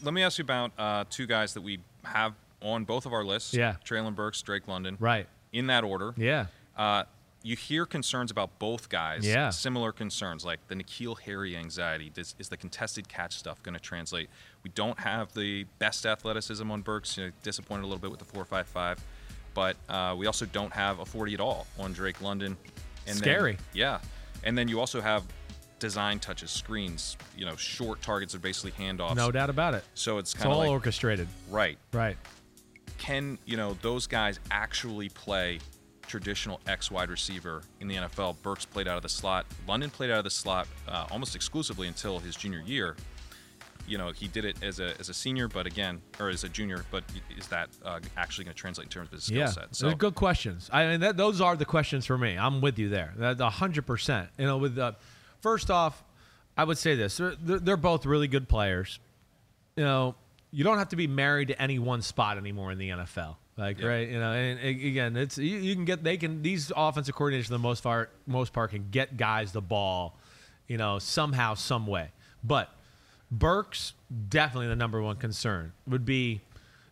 Let 0.02 0.12
me 0.12 0.22
ask 0.22 0.36
you 0.36 0.42
about 0.42 0.72
uh, 0.76 1.04
two 1.08 1.26
guys 1.26 1.54
that 1.54 1.62
we 1.62 1.78
have 2.04 2.34
on 2.60 2.84
both 2.84 3.06
of 3.06 3.14
our 3.14 3.24
lists. 3.24 3.54
Yeah. 3.54 3.76
Treylon 3.82 4.14
Burks, 4.14 4.42
Drake 4.42 4.68
London. 4.68 4.98
Right? 5.00 5.26
In 5.54 5.68
that 5.68 5.82
order. 5.82 6.12
Yeah. 6.18 6.46
Uh, 6.76 7.04
you 7.44 7.56
hear 7.56 7.86
concerns 7.86 8.30
about 8.30 8.58
both 8.58 8.88
guys. 8.88 9.26
Yeah. 9.26 9.50
Similar 9.50 9.92
concerns, 9.92 10.44
like 10.44 10.60
the 10.68 10.74
N'Keal 10.76 11.18
Harry 11.20 11.56
anxiety. 11.56 12.10
Does, 12.10 12.34
is 12.38 12.48
the 12.48 12.56
contested 12.56 13.08
catch 13.08 13.36
stuff 13.36 13.62
going 13.62 13.74
to 13.74 13.80
translate? 13.80 14.28
We 14.62 14.70
don't 14.74 14.98
have 15.00 15.32
the 15.34 15.64
best 15.78 16.06
athleticism 16.06 16.70
on 16.70 16.82
Burks. 16.82 17.16
You 17.16 17.26
know, 17.26 17.32
disappointed 17.42 17.82
a 17.82 17.86
little 17.86 17.98
bit 18.00 18.10
with 18.10 18.20
the 18.20 18.26
four 18.26 18.44
five 18.44 18.66
five, 18.68 18.98
but 19.54 19.76
uh, 19.88 20.14
we 20.16 20.26
also 20.26 20.46
don't 20.46 20.72
have 20.72 21.00
a 21.00 21.04
forty 21.04 21.34
at 21.34 21.40
all 21.40 21.66
on 21.78 21.92
Drake 21.92 22.20
London. 22.20 22.56
And 23.06 23.16
then- 23.16 23.22
Scary. 23.22 23.56
yeah, 23.72 23.98
and 24.44 24.56
then 24.56 24.68
you 24.68 24.78
also 24.78 25.00
have 25.00 25.24
design 25.80 26.20
touches, 26.20 26.52
screens. 26.52 27.16
You 27.36 27.44
know, 27.46 27.56
short 27.56 28.00
targets 28.02 28.34
are 28.36 28.38
basically 28.38 28.70
handoffs. 28.72 29.16
No 29.16 29.32
doubt 29.32 29.50
about 29.50 29.74
it. 29.74 29.82
So 29.94 30.18
it's 30.18 30.32
It's 30.32 30.40
kind 30.40 30.52
of 30.52 30.58
all 30.58 30.62
like 30.62 30.70
orchestrated. 30.70 31.26
right 31.50 31.76
Right. 31.92 32.16
can 32.98 33.36
you 33.46 33.56
know 33.56 33.76
those 33.82 34.06
guys 34.06 34.38
actually 34.52 35.08
play 35.08 35.58
traditional 36.12 36.60
X 36.66 36.90
wide 36.90 37.08
receiver 37.08 37.62
in 37.80 37.88
the 37.88 37.94
NFL. 37.96 38.36
Burks 38.42 38.66
played 38.66 38.86
out 38.86 38.98
of 38.98 39.02
the 39.02 39.08
slot. 39.08 39.46
London 39.66 39.88
played 39.88 40.10
out 40.10 40.18
of 40.18 40.24
the 40.24 40.30
slot 40.30 40.68
uh, 40.86 41.06
almost 41.10 41.34
exclusively 41.34 41.88
until 41.88 42.18
his 42.18 42.36
junior 42.36 42.60
year. 42.60 42.96
You 43.88 43.96
know, 43.96 44.12
he 44.12 44.28
did 44.28 44.44
it 44.44 44.62
as 44.62 44.78
a, 44.78 44.94
as 45.00 45.08
a 45.08 45.14
senior, 45.14 45.48
but 45.48 45.66
again, 45.66 46.02
or 46.20 46.28
as 46.28 46.44
a 46.44 46.50
junior. 46.50 46.84
But 46.90 47.02
is 47.36 47.48
that 47.48 47.70
uh, 47.82 48.00
actually 48.18 48.44
going 48.44 48.54
to 48.54 48.60
translate 48.60 48.86
in 48.86 48.90
terms 48.90 49.08
of 49.08 49.12
his 49.12 49.24
skill 49.24 49.38
yeah, 49.38 49.46
set? 49.46 49.74
So 49.74 49.94
good 49.94 50.14
questions. 50.14 50.68
I 50.70 50.86
mean, 50.86 51.00
that, 51.00 51.16
those 51.16 51.40
are 51.40 51.56
the 51.56 51.64
questions 51.64 52.04
for 52.04 52.18
me. 52.18 52.36
I'm 52.36 52.60
with 52.60 52.78
you 52.78 52.90
there. 52.90 53.14
That 53.16 53.40
hundred 53.40 53.86
percent. 53.86 54.28
You 54.38 54.44
know, 54.44 54.58
with 54.58 54.74
the 54.74 54.94
first 55.40 55.70
off, 55.70 56.04
I 56.58 56.64
would 56.64 56.78
say 56.78 56.94
this: 56.94 57.16
they're, 57.16 57.34
they're 57.40 57.76
both 57.78 58.04
really 58.04 58.28
good 58.28 58.48
players. 58.50 59.00
You 59.76 59.84
know, 59.84 60.14
you 60.50 60.62
don't 60.62 60.76
have 60.76 60.90
to 60.90 60.96
be 60.96 61.06
married 61.06 61.48
to 61.48 61.60
any 61.60 61.78
one 61.78 62.02
spot 62.02 62.36
anymore 62.36 62.70
in 62.70 62.76
the 62.76 62.90
NFL. 62.90 63.36
Like 63.56 63.80
Yeah. 63.80 63.86
right, 63.86 64.08
you 64.08 64.18
know, 64.18 64.32
and, 64.32 64.58
and 64.58 64.68
again, 64.68 65.16
it's 65.16 65.36
you, 65.36 65.58
you 65.58 65.74
can 65.74 65.84
get 65.84 66.02
they 66.02 66.16
can 66.16 66.42
these 66.42 66.72
offensive 66.74 67.14
coordinators 67.14 67.44
for 67.44 67.52
the 67.52 67.58
most 67.58 67.82
part 67.82 68.10
most 68.26 68.52
part 68.52 68.70
can 68.70 68.88
get 68.90 69.16
guys 69.16 69.52
the 69.52 69.60
ball, 69.60 70.16
you 70.68 70.78
know, 70.78 70.98
somehow, 70.98 71.54
some 71.54 71.86
way. 71.86 72.08
But 72.42 72.70
Burks 73.30 73.92
definitely 74.28 74.68
the 74.68 74.76
number 74.76 75.02
one 75.02 75.16
concern 75.16 75.72
would 75.86 76.04
be, 76.06 76.40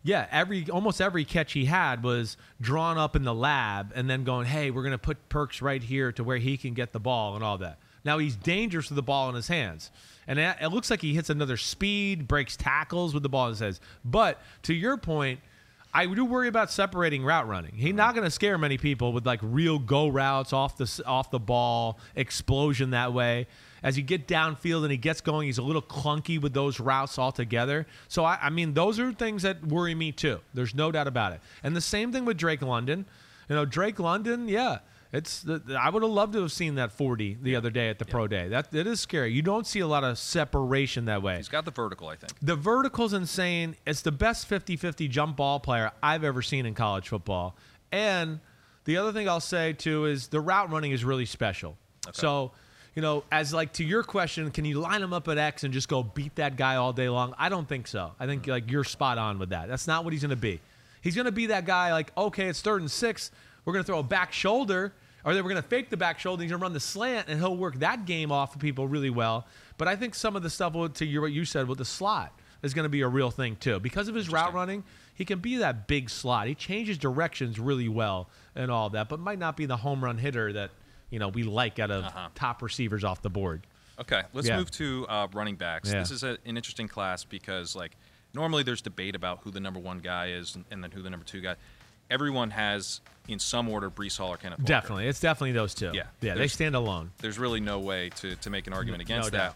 yeah, 0.03 0.27
every 0.31 0.69
almost 0.69 1.01
every 1.01 1.25
catch 1.25 1.53
he 1.53 1.65
had 1.65 2.03
was 2.03 2.37
drawn 2.59 2.97
up 2.97 3.15
in 3.15 3.23
the 3.23 3.33
lab 3.33 3.91
and 3.95 4.07
then 4.09 4.23
going, 4.23 4.45
hey, 4.45 4.69
we're 4.69 4.83
gonna 4.83 4.97
put 4.99 5.29
Burks 5.29 5.61
right 5.63 5.81
here 5.81 6.11
to 6.11 6.23
where 6.23 6.37
he 6.37 6.57
can 6.57 6.73
get 6.75 6.93
the 6.93 6.99
ball 6.99 7.35
and 7.35 7.43
all 7.43 7.57
that. 7.57 7.79
Now 8.03 8.17
he's 8.19 8.35
dangerous 8.35 8.89
with 8.89 8.95
the 8.95 9.03
ball 9.03 9.29
in 9.29 9.35
his 9.35 9.47
hands. 9.47 9.89
And 10.27 10.37
it 10.37 10.57
it 10.61 10.67
looks 10.67 10.91
like 10.91 11.01
he 11.01 11.15
hits 11.15 11.31
another 11.31 11.57
speed, 11.57 12.27
breaks 12.27 12.55
tackles 12.55 13.15
with 13.15 13.23
the 13.23 13.29
ball 13.29 13.47
in 13.47 13.51
his 13.53 13.59
hands. 13.59 13.81
But 14.05 14.39
to 14.63 14.73
your 14.75 14.97
point, 14.97 15.39
I 15.93 16.05
do 16.05 16.23
worry 16.23 16.47
about 16.47 16.71
separating 16.71 17.23
route 17.23 17.47
running. 17.47 17.73
He's 17.75 17.93
not 17.93 18.15
going 18.15 18.23
to 18.23 18.31
scare 18.31 18.57
many 18.57 18.77
people 18.77 19.11
with 19.11 19.25
like 19.25 19.39
real 19.43 19.77
go 19.77 20.07
routes 20.07 20.53
off 20.53 20.77
the 20.77 21.03
off 21.05 21.31
the 21.31 21.39
ball 21.39 21.99
explosion 22.15 22.91
that 22.91 23.13
way. 23.13 23.47
As 23.83 23.97
you 23.97 24.03
get 24.03 24.27
downfield 24.27 24.83
and 24.83 24.91
he 24.91 24.97
gets 24.97 25.21
going, 25.21 25.47
he's 25.47 25.57
a 25.57 25.63
little 25.63 25.81
clunky 25.81 26.39
with 26.39 26.53
those 26.53 26.79
routes 26.79 27.17
altogether. 27.19 27.87
So 28.07 28.23
I, 28.23 28.37
I 28.41 28.49
mean, 28.49 28.73
those 28.73 28.99
are 28.99 29.11
things 29.11 29.41
that 29.41 29.65
worry 29.65 29.95
me 29.95 30.11
too. 30.11 30.39
There's 30.53 30.75
no 30.75 30.91
doubt 30.91 31.07
about 31.07 31.33
it. 31.33 31.41
And 31.63 31.75
the 31.75 31.81
same 31.81 32.11
thing 32.11 32.23
with 32.23 32.37
Drake 32.37 32.61
London. 32.61 33.05
You 33.49 33.55
know, 33.55 33.65
Drake 33.65 33.99
London, 33.99 34.47
yeah. 34.47 34.79
It's 35.13 35.41
the, 35.41 35.61
I 35.77 35.89
would 35.89 36.03
have 36.03 36.11
loved 36.11 36.33
to 36.33 36.41
have 36.41 36.53
seen 36.53 36.75
that 36.75 36.93
40 36.93 37.39
the 37.41 37.57
other 37.57 37.69
day 37.69 37.89
at 37.89 37.99
the 37.99 38.05
pro 38.05 38.27
day. 38.27 38.47
That 38.47 38.73
it 38.73 38.87
is 38.87 39.01
scary. 39.01 39.33
You 39.33 39.41
don't 39.41 39.67
see 39.67 39.81
a 39.81 39.87
lot 39.87 40.05
of 40.05 40.17
separation 40.17 41.05
that 41.05 41.21
way. 41.21 41.35
he's 41.35 41.49
got 41.49 41.65
the 41.65 41.71
vertical, 41.71 42.07
I 42.07 42.15
think. 42.15 42.33
The 42.41 42.55
vertical's 42.55 43.13
insane. 43.13 43.75
It's 43.85 44.01
the 44.01 44.11
best 44.11 44.47
50 44.47 44.77
50 44.77 45.09
jump 45.09 45.35
ball 45.35 45.59
player 45.59 45.91
I've 46.01 46.23
ever 46.23 46.41
seen 46.41 46.65
in 46.65 46.73
college 46.73 47.09
football. 47.09 47.57
And 47.91 48.39
the 48.85 48.97
other 48.97 49.11
thing 49.11 49.27
I'll 49.27 49.41
say 49.41 49.73
too 49.73 50.05
is 50.05 50.27
the 50.27 50.39
route 50.39 50.71
running 50.71 50.91
is 50.91 51.03
really 51.03 51.25
special. 51.25 51.77
So, 52.13 52.51
you 52.95 53.01
know, 53.01 53.23
as 53.31 53.53
like 53.53 53.73
to 53.73 53.83
your 53.83 54.03
question, 54.03 54.49
can 54.49 54.65
you 54.65 54.79
line 54.79 55.01
him 55.01 55.13
up 55.13 55.27
at 55.27 55.37
X 55.37 55.63
and 55.63 55.73
just 55.73 55.87
go 55.87 56.03
beat 56.03 56.35
that 56.35 56.55
guy 56.55 56.77
all 56.77 56.93
day 56.93 57.09
long? 57.09 57.35
I 57.37 57.49
don't 57.49 57.67
think 57.67 57.87
so. 57.87 58.13
I 58.19 58.25
think 58.25 58.43
mm. 58.43 58.51
like 58.51 58.71
you're 58.71 58.83
spot 58.83 59.17
on 59.17 59.39
with 59.39 59.49
that. 59.49 59.67
That's 59.67 59.87
not 59.87 60.03
what 60.03 60.13
he's 60.13 60.21
going 60.21 60.31
to 60.31 60.35
be. 60.35 60.61
He's 61.01 61.15
going 61.15 61.25
to 61.25 61.31
be 61.31 61.47
that 61.47 61.65
guy 61.65 61.91
like, 61.91 62.11
okay, 62.17 62.47
it's 62.47 62.61
third 62.61 62.81
and 62.81 62.89
six. 62.89 63.31
We're 63.65 63.73
going 63.73 63.83
to 63.83 63.87
throw 63.87 63.99
a 63.99 64.03
back 64.03 64.33
shoulder, 64.33 64.93
or 65.25 65.33
they 65.33 65.41
we're 65.41 65.49
going 65.49 65.61
to 65.61 65.67
fake 65.67 65.89
the 65.89 65.97
back 65.97 66.19
shoulder. 66.19 66.43
He's 66.43 66.51
going 66.51 66.59
to 66.59 66.63
run 66.63 66.73
the 66.73 66.79
slant, 66.79 67.27
and 67.29 67.39
he'll 67.39 67.55
work 67.57 67.75
that 67.79 68.05
game 68.05 68.31
off 68.31 68.55
of 68.55 68.61
people 68.61 68.87
really 68.87 69.09
well. 69.09 69.45
But 69.77 69.87
I 69.87 69.95
think 69.95 70.15
some 70.15 70.35
of 70.35 70.43
the 70.43 70.49
stuff 70.49 70.73
to 70.93 71.05
your, 71.05 71.21
what 71.23 71.31
you 71.31 71.45
said 71.45 71.67
with 71.67 71.77
the 71.77 71.85
slot 71.85 72.37
is 72.61 72.73
going 72.73 72.83
to 72.83 72.89
be 72.89 73.01
a 73.01 73.07
real 73.07 73.31
thing 73.31 73.55
too. 73.55 73.79
Because 73.79 74.07
of 74.07 74.15
his 74.15 74.29
route 74.29 74.53
running, 74.53 74.83
he 75.15 75.25
can 75.25 75.39
be 75.39 75.57
that 75.57 75.87
big 75.87 76.09
slot. 76.09 76.47
He 76.47 76.55
changes 76.55 76.97
directions 76.97 77.59
really 77.59 77.89
well 77.89 78.29
and 78.55 78.69
all 78.71 78.89
that, 78.91 79.09
but 79.09 79.19
might 79.19 79.39
not 79.39 79.57
be 79.57 79.65
the 79.65 79.77
home 79.77 80.03
run 80.03 80.17
hitter 80.17 80.53
that 80.53 80.71
you 81.09 81.19
know 81.19 81.27
we 81.29 81.43
like 81.43 81.79
out 81.79 81.91
of 81.91 82.03
Uh-huh. 82.05 82.29
top 82.35 82.61
receivers 82.61 83.03
off 83.03 83.21
the 83.21 83.29
board. 83.29 83.65
Okay, 83.99 84.21
let's 84.33 84.47
Yeah. 84.47 84.57
move 84.57 84.71
to 84.71 85.05
uh, 85.09 85.27
running 85.33 85.55
backs. 85.55 85.91
Yeah. 85.91 85.99
This 85.99 86.11
is 86.11 86.23
a, 86.23 86.37
an 86.45 86.57
interesting 86.57 86.87
class 86.87 87.23
because, 87.23 87.75
like, 87.75 87.95
normally 88.33 88.63
there's 88.63 88.81
debate 88.81 89.15
about 89.15 89.39
who 89.43 89.51
the 89.51 89.59
number 89.59 89.79
one 89.79 89.99
guy 89.99 90.27
is 90.29 90.55
and, 90.55 90.65
and 90.71 90.83
then 90.83 90.89
who 90.91 91.01
the 91.03 91.09
number 91.09 91.25
two 91.25 91.41
guy. 91.41 91.55
Everyone 92.11 92.51
has, 92.51 93.01
in 93.27 93.39
some 93.39 93.67
order, 93.69 93.89
Breece 93.89 94.17
Hall 94.17 94.29
or 94.33 94.37
Kenneth 94.37 94.59
Walker. 94.59 94.67
Definitely, 94.67 95.07
it's 95.07 95.19
definitely 95.19 95.53
those 95.53 95.73
two. 95.73 95.91
Yeah, 95.93 96.03
yeah, 96.21 96.35
they 96.35 96.47
stand 96.47 96.75
alone. 96.75 97.11
There's 97.19 97.39
really 97.39 97.59
no 97.61 97.79
way 97.79 98.09
to, 98.17 98.35
to 98.35 98.49
make 98.51 98.67
an 98.67 98.73
argument 98.73 99.01
against 99.01 99.31
doubt. 99.31 99.55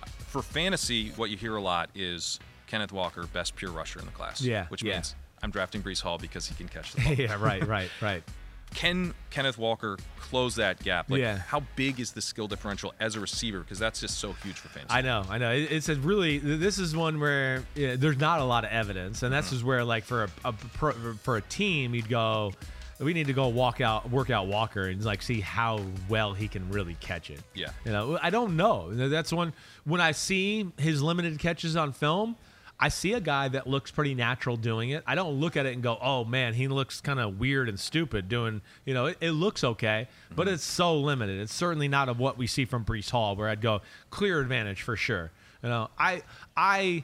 that. 0.00 0.08
For 0.28 0.40
fantasy, 0.42 1.10
what 1.16 1.28
you 1.30 1.36
hear 1.36 1.56
a 1.56 1.60
lot 1.60 1.90
is 1.94 2.38
Kenneth 2.68 2.92
Walker, 2.92 3.26
best 3.32 3.56
pure 3.56 3.70
rusher 3.72 3.98
in 3.98 4.06
the 4.06 4.12
class. 4.12 4.40
Yeah, 4.40 4.66
Which 4.68 4.82
yeah. 4.82 4.94
means 4.94 5.14
I'm 5.42 5.50
drafting 5.50 5.82
Breece 5.82 6.00
Hall 6.02 6.18
because 6.18 6.46
he 6.46 6.54
can 6.54 6.68
catch 6.68 6.92
the 6.92 7.00
ball. 7.04 7.12
yeah, 7.14 7.42
right, 7.42 7.66
right, 7.66 7.90
right. 8.00 8.22
Can 8.74 9.14
Kenneth 9.30 9.58
Walker 9.58 9.98
close 10.20 10.56
that 10.56 10.82
gap? 10.82 11.10
Like, 11.10 11.20
Yeah. 11.20 11.38
how 11.38 11.62
big 11.76 12.00
is 12.00 12.12
the 12.12 12.20
skill 12.20 12.46
differential 12.48 12.92
as 13.00 13.16
a 13.16 13.20
receiver? 13.20 13.60
Because 13.60 13.78
that's 13.78 14.00
just 14.00 14.18
so 14.18 14.32
huge 14.44 14.56
for 14.56 14.68
fantasy. 14.68 14.94
I 14.96 15.00
know, 15.00 15.24
I 15.28 15.38
know. 15.38 15.50
It- 15.52 15.72
It's 15.72 15.88
a 15.88 15.94
really. 15.96 16.38
This 16.38 16.78
is 16.78 16.94
one 16.96 17.18
where 17.20 17.64
yeah, 17.74 17.96
there's 17.96 18.18
not 18.18 18.40
a 18.40 18.44
lot 18.44 18.64
of 18.64 18.70
evidence, 18.70 19.22
and 19.22 19.32
Mm-hmm. 19.32 19.38
that's 19.40 19.50
just 19.50 19.64
where, 19.64 19.84
like, 19.84 20.04
for 20.04 20.24
a, 20.24 20.28
a 20.44 20.52
pro, 20.52 20.92
for 21.22 21.36
a 21.36 21.42
team, 21.42 21.94
you'd 21.94 22.08
go. 22.08 22.52
We 23.00 23.14
need 23.14 23.28
to 23.28 23.32
go 23.32 23.46
walk 23.46 23.80
out, 23.80 24.10
work 24.10 24.28
out 24.28 24.48
Walker, 24.48 24.88
and 24.88 25.04
like 25.04 25.22
see 25.22 25.40
how 25.40 25.80
well 26.08 26.34
he 26.34 26.48
can 26.48 26.68
really 26.70 26.94
catch 26.98 27.30
it. 27.30 27.38
Yeah. 27.54 27.68
you 27.84 27.92
know, 27.92 28.18
I 28.20 28.30
don't 28.30 28.56
know. 28.56 28.92
That's 29.08 29.32
one. 29.32 29.52
When 29.84 30.00
I 30.00 30.10
see 30.10 30.66
his 30.78 31.00
limited 31.00 31.38
catches 31.38 31.76
on 31.76 31.92
film, 31.92 32.34
I 32.80 32.88
see 32.90 33.12
a 33.12 33.20
guy 33.20 33.48
that 33.48 33.66
looks 33.66 33.90
pretty 33.90 34.14
natural 34.14 34.56
doing 34.56 34.90
it. 34.90 35.02
I 35.06 35.16
don't 35.16 35.40
look 35.40 35.56
at 35.56 35.66
it 35.66 35.74
and 35.74 35.82
go, 35.82 35.98
"Oh 36.00 36.24
man, 36.24 36.54
he 36.54 36.68
looks 36.68 37.00
kind 37.00 37.18
of 37.18 37.38
weird 37.38 37.68
and 37.68 37.78
stupid 37.78 38.28
doing." 38.28 38.62
You 38.84 38.94
know, 38.94 39.06
it, 39.06 39.18
it 39.20 39.32
looks 39.32 39.64
okay, 39.64 40.08
but 40.34 40.46
mm-hmm. 40.46 40.54
it's 40.54 40.64
so 40.64 40.96
limited. 40.98 41.40
It's 41.40 41.54
certainly 41.54 41.88
not 41.88 42.08
of 42.08 42.18
what 42.18 42.38
we 42.38 42.46
see 42.46 42.64
from 42.64 42.84
Breece 42.84 43.10
Hall, 43.10 43.34
where 43.34 43.48
I'd 43.48 43.60
go 43.60 43.82
clear 44.10 44.40
advantage 44.40 44.82
for 44.82 44.96
sure. 44.96 45.32
You 45.62 45.70
know, 45.70 45.90
I 45.98 46.22
I 46.56 47.02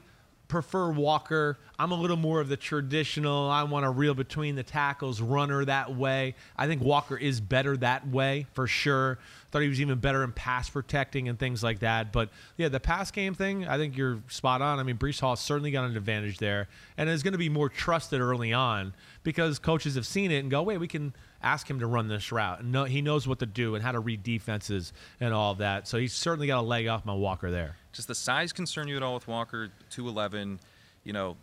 prefer 0.49 0.91
Walker. 0.91 1.59
I'm 1.79 1.93
a 1.93 1.95
little 1.95 2.17
more 2.17 2.41
of 2.41 2.49
the 2.49 2.57
traditional. 2.57 3.51
I 3.51 3.63
want 3.65 3.85
to 3.85 3.91
reel 3.91 4.15
between 4.15 4.55
the 4.55 4.63
tackles 4.63 5.21
runner 5.21 5.65
that 5.65 5.95
way. 5.95 6.35
I 6.57 6.67
think 6.67 6.83
Walker 6.83 7.17
is 7.17 7.41
better 7.41 7.77
that 7.79 8.07
way 8.09 8.47
for 8.53 8.67
sure. 8.67 9.19
Thought 9.51 9.63
he 9.63 9.69
was 9.69 9.81
even 9.81 9.99
better 9.99 10.23
in 10.25 10.33
pass 10.33 10.69
protecting 10.69 11.29
and 11.29 11.39
things 11.39 11.63
like 11.63 11.81
that. 11.81 12.13
But 12.13 12.31
yeah, 12.57 12.69
the 12.69 12.81
pass 12.81 13.11
game 13.11 13.35
thing, 13.35 13.67
I 13.67 13.79
think 13.79 13.97
you're 13.97 14.21
spot 14.29 14.63
on. 14.63 14.79
I 14.79 14.83
mean, 14.83 14.99
Breece 14.99 15.21
Hall 15.21 15.37
certainly 15.37 15.71
got 15.71 15.85
an 15.85 15.97
advantage 15.97 16.39
there, 16.39 16.69
and 16.97 17.09
is 17.09 17.23
going 17.23 17.33
to 17.33 17.39
be 17.39 17.49
more 17.49 17.69
trusted 17.69 18.21
early 18.21 18.53
on 18.53 18.95
because 19.23 19.59
coaches 19.59 19.95
have 19.95 20.07
seen 20.07 20.31
it 20.31 20.39
and 20.39 20.51
go, 20.51 20.63
wait, 20.63 20.79
we 20.79 20.89
can 20.89 21.15
ask 21.45 21.69
him 21.69 21.81
to 21.81 21.87
run 21.87 22.09
this 22.09 22.33
route. 22.33 22.65
Know, 22.65 22.85
he 22.85 23.03
knows 23.03 23.29
what 23.29 23.39
to 23.41 23.47
do 23.47 23.75
and 23.75 23.85
how 23.85 23.93
to 23.93 24.01
read 24.01 24.23
defenses 24.23 24.93
and 25.21 25.35
all 25.35 25.53
of 25.53 25.59
that. 25.59 25.87
So 25.87 25.99
he's 25.99 26.13
certainly 26.13 26.47
got 26.47 26.61
a 26.61 26.67
leg 26.67 26.87
off 26.87 27.05
my 27.05 27.15
Walker 27.15 27.51
there. 27.51 27.77
Does 27.93 28.07
the 28.07 28.15
size 28.15 28.53
concern 28.53 28.89
you 28.89 28.97
at 28.97 29.03
all 29.03 29.15
with 29.15 29.29
Walker? 29.29 29.71
Two 29.91 30.09
eleven, 30.09 30.59
you 31.05 31.13
know, 31.13 31.37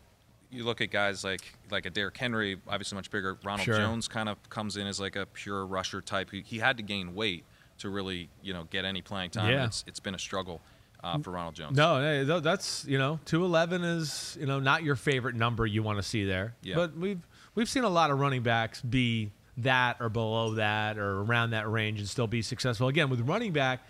you 0.51 0.63
look 0.63 0.81
at 0.81 0.91
guys 0.91 1.23
like 1.23 1.53
like 1.69 1.85
a 1.85 1.89
Derrick 1.89 2.17
Henry, 2.17 2.59
obviously 2.67 2.95
much 2.95 3.09
bigger. 3.11 3.37
Ronald 3.43 3.65
Sure. 3.65 3.77
Jones 3.77 4.07
kind 4.07 4.27
of 4.27 4.37
comes 4.49 4.75
in 4.75 4.87
as 4.87 4.99
like 4.99 5.15
a 5.15 5.25
pure 5.27 5.65
rusher 5.65 6.01
type. 6.01 6.29
He, 6.31 6.41
he 6.45 6.59
had 6.59 6.77
to 6.77 6.83
gain 6.83 7.15
weight 7.15 7.45
to 7.77 7.89
really 7.89 8.29
you 8.41 8.53
know 8.53 8.65
get 8.69 8.83
any 8.85 9.01
playing 9.01 9.31
time. 9.31 9.51
Yeah. 9.51 9.65
It's 9.65 9.83
it's 9.87 9.99
been 9.99 10.15
a 10.15 10.19
struggle 10.19 10.61
uh, 11.03 11.17
for 11.19 11.31
Ronald 11.31 11.55
Jones. 11.55 11.75
No, 11.77 12.39
that's 12.39 12.85
you 12.85 12.97
know, 12.97 13.19
two 13.25 13.45
eleven 13.45 13.83
is 13.83 14.37
you 14.39 14.45
know 14.45 14.59
not 14.59 14.83
your 14.83 14.95
favorite 14.95 15.35
number 15.35 15.65
you 15.65 15.83
want 15.83 15.99
to 15.99 16.03
see 16.03 16.25
there. 16.25 16.55
Yeah. 16.61 16.75
But 16.75 16.97
we've 16.97 17.21
we've 17.55 17.69
seen 17.69 17.83
a 17.83 17.89
lot 17.89 18.11
of 18.11 18.19
running 18.19 18.43
backs 18.43 18.81
be 18.81 19.31
that 19.57 19.97
or 19.99 20.09
below 20.09 20.55
that 20.55 20.97
or 20.97 21.21
around 21.21 21.51
that 21.51 21.69
range 21.69 21.99
and 21.99 22.07
still 22.07 22.27
be 22.27 22.41
successful. 22.41 22.87
Again, 22.87 23.09
with 23.09 23.21
running 23.21 23.51
back, 23.51 23.81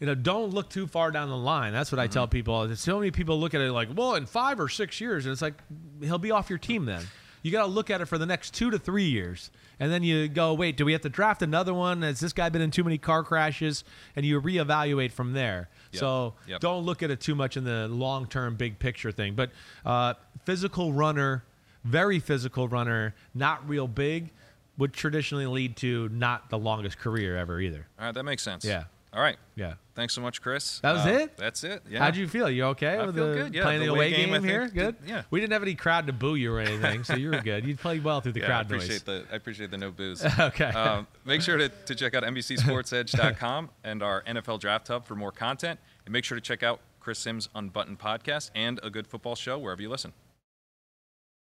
you 0.00 0.06
know, 0.06 0.14
don't 0.14 0.50
look 0.50 0.68
too 0.68 0.86
far 0.86 1.10
down 1.10 1.28
the 1.28 1.36
line. 1.36 1.72
That's 1.72 1.92
what 1.92 1.98
I 2.00 2.06
tell 2.08 2.26
people. 2.26 2.74
So 2.74 2.98
many 2.98 3.10
people 3.10 3.38
look 3.38 3.54
at 3.54 3.60
it 3.60 3.70
like, 3.72 3.88
well, 3.94 4.14
in 4.16 4.26
five 4.26 4.58
or 4.58 4.68
six 4.68 5.00
years, 5.00 5.26
and 5.26 5.32
it's 5.32 5.42
like 5.42 5.54
he'll 6.00 6.18
be 6.18 6.30
off 6.32 6.50
your 6.50 6.58
team 6.58 6.86
then. 6.86 7.04
You 7.42 7.50
got 7.50 7.62
to 7.62 7.68
look 7.68 7.90
at 7.90 8.00
it 8.00 8.06
for 8.06 8.18
the 8.18 8.26
next 8.26 8.54
two 8.54 8.70
to 8.70 8.78
three 8.78 9.04
years, 9.04 9.50
and 9.80 9.90
then 9.92 10.04
you 10.04 10.28
go, 10.28 10.54
wait, 10.54 10.76
do 10.76 10.84
we 10.84 10.92
have 10.92 11.02
to 11.02 11.08
draft 11.08 11.42
another 11.42 11.74
one? 11.74 12.02
Has 12.02 12.20
this 12.20 12.32
guy 12.32 12.48
been 12.48 12.62
in 12.62 12.70
too 12.70 12.84
many 12.84 12.98
car 12.98 13.24
crashes? 13.24 13.82
And 14.14 14.24
you 14.24 14.40
reevaluate 14.40 15.10
from 15.12 15.32
there. 15.32 15.68
Yep. 15.92 16.00
So 16.00 16.34
Yep. 16.46 16.60
don't 16.60 16.84
look 16.84 17.02
at 17.02 17.10
it 17.10 17.20
too 17.20 17.34
much 17.34 17.56
in 17.56 17.64
the 17.64 17.88
long 17.88 18.26
term, 18.26 18.54
big 18.56 18.78
picture 18.78 19.10
thing. 19.12 19.34
But 19.34 19.50
uh, 19.84 20.14
physical 20.44 20.92
runner, 20.92 21.42
very 21.84 22.20
physical 22.20 22.68
runner, 22.68 23.14
not 23.34 23.68
real 23.68 23.88
big, 23.88 24.30
would 24.78 24.92
traditionally 24.92 25.46
lead 25.46 25.76
to 25.78 26.08
not 26.10 26.48
the 26.50 26.58
longest 26.58 26.98
career 26.98 27.36
ever 27.36 27.60
either. 27.60 27.86
All 27.98 28.06
right, 28.06 28.14
that 28.14 28.22
makes 28.24 28.42
sense. 28.42 28.64
Yeah. 28.64 28.84
All 29.14 29.20
right. 29.20 29.36
Yeah. 29.56 29.74
Thanks 29.94 30.14
so 30.14 30.22
much, 30.22 30.40
Chris. 30.40 30.78
That 30.80 30.92
was 30.92 31.04
Uh, 31.04 31.10
it? 31.10 31.36
That's 31.36 31.64
it. 31.64 31.82
Yeah. 31.86 31.98
How'd 31.98 32.16
you 32.16 32.26
feel? 32.26 32.48
You 32.48 32.64
okay 32.68 32.96
I 32.96 33.04
with 33.04 33.14
feel 33.14 33.28
the 33.28 33.34
good, 33.34 33.54
yeah. 33.54 33.62
playing 33.62 33.80
The 33.80 33.86
the 33.88 33.92
away 33.92 34.10
game, 34.10 34.30
game, 34.30 34.42
I 34.42 34.46
here? 34.46 34.64
did- 34.64 34.74
Good. 34.74 34.96
yeah. 35.06 35.22
We 35.30 35.38
didn't 35.38 35.52
have 35.52 35.62
any 35.62 35.74
crowd 35.74 36.06
to 36.06 36.14
boo 36.14 36.34
you 36.34 36.50
or 36.54 36.60
anything, 36.60 37.04
so 37.04 37.14
you 37.16 37.30
were 37.30 37.40
good. 37.42 37.66
You 37.66 37.76
played 37.76 38.02
well 38.02 38.22
through 38.22 38.32
the 38.32 38.40
Yeah, 38.40 38.46
I 38.46 38.48
crowd 38.48 38.66
appreciate 38.66 39.06
noise. 39.06 39.26
the 39.26 39.26
I 39.30 39.36
appreciate 39.36 39.70
the 39.70 39.76
no 39.76 39.90
booze. 39.90 40.24
Okay. 40.38 40.64
Um, 40.64 41.06
make 41.26 41.42
sure 41.42 41.58
to, 41.58 41.68
to 41.68 41.94
check 41.94 42.14
out 42.14 42.22
NBCSportsEdge.com 42.22 43.68
and 43.84 44.02
our 44.02 44.22
NFL 44.22 44.60
Draft 44.60 44.88
Hub 44.88 45.04
for 45.04 45.14
more 45.14 45.30
content. 45.32 45.78
And 46.06 46.12
make 46.14 46.24
sure 46.24 46.36
to 46.36 46.40
check 46.42 46.62
out 46.62 46.80
Chris 46.98 47.18
Simms' 47.18 47.50
Unbuttoned 47.54 47.98
podcast 47.98 48.50
and 48.54 48.80
a 48.82 48.88
good 48.88 49.06
football 49.06 49.34
show 49.34 49.58
wherever 49.58 49.82
you 49.82 49.90
listen. 49.90 50.14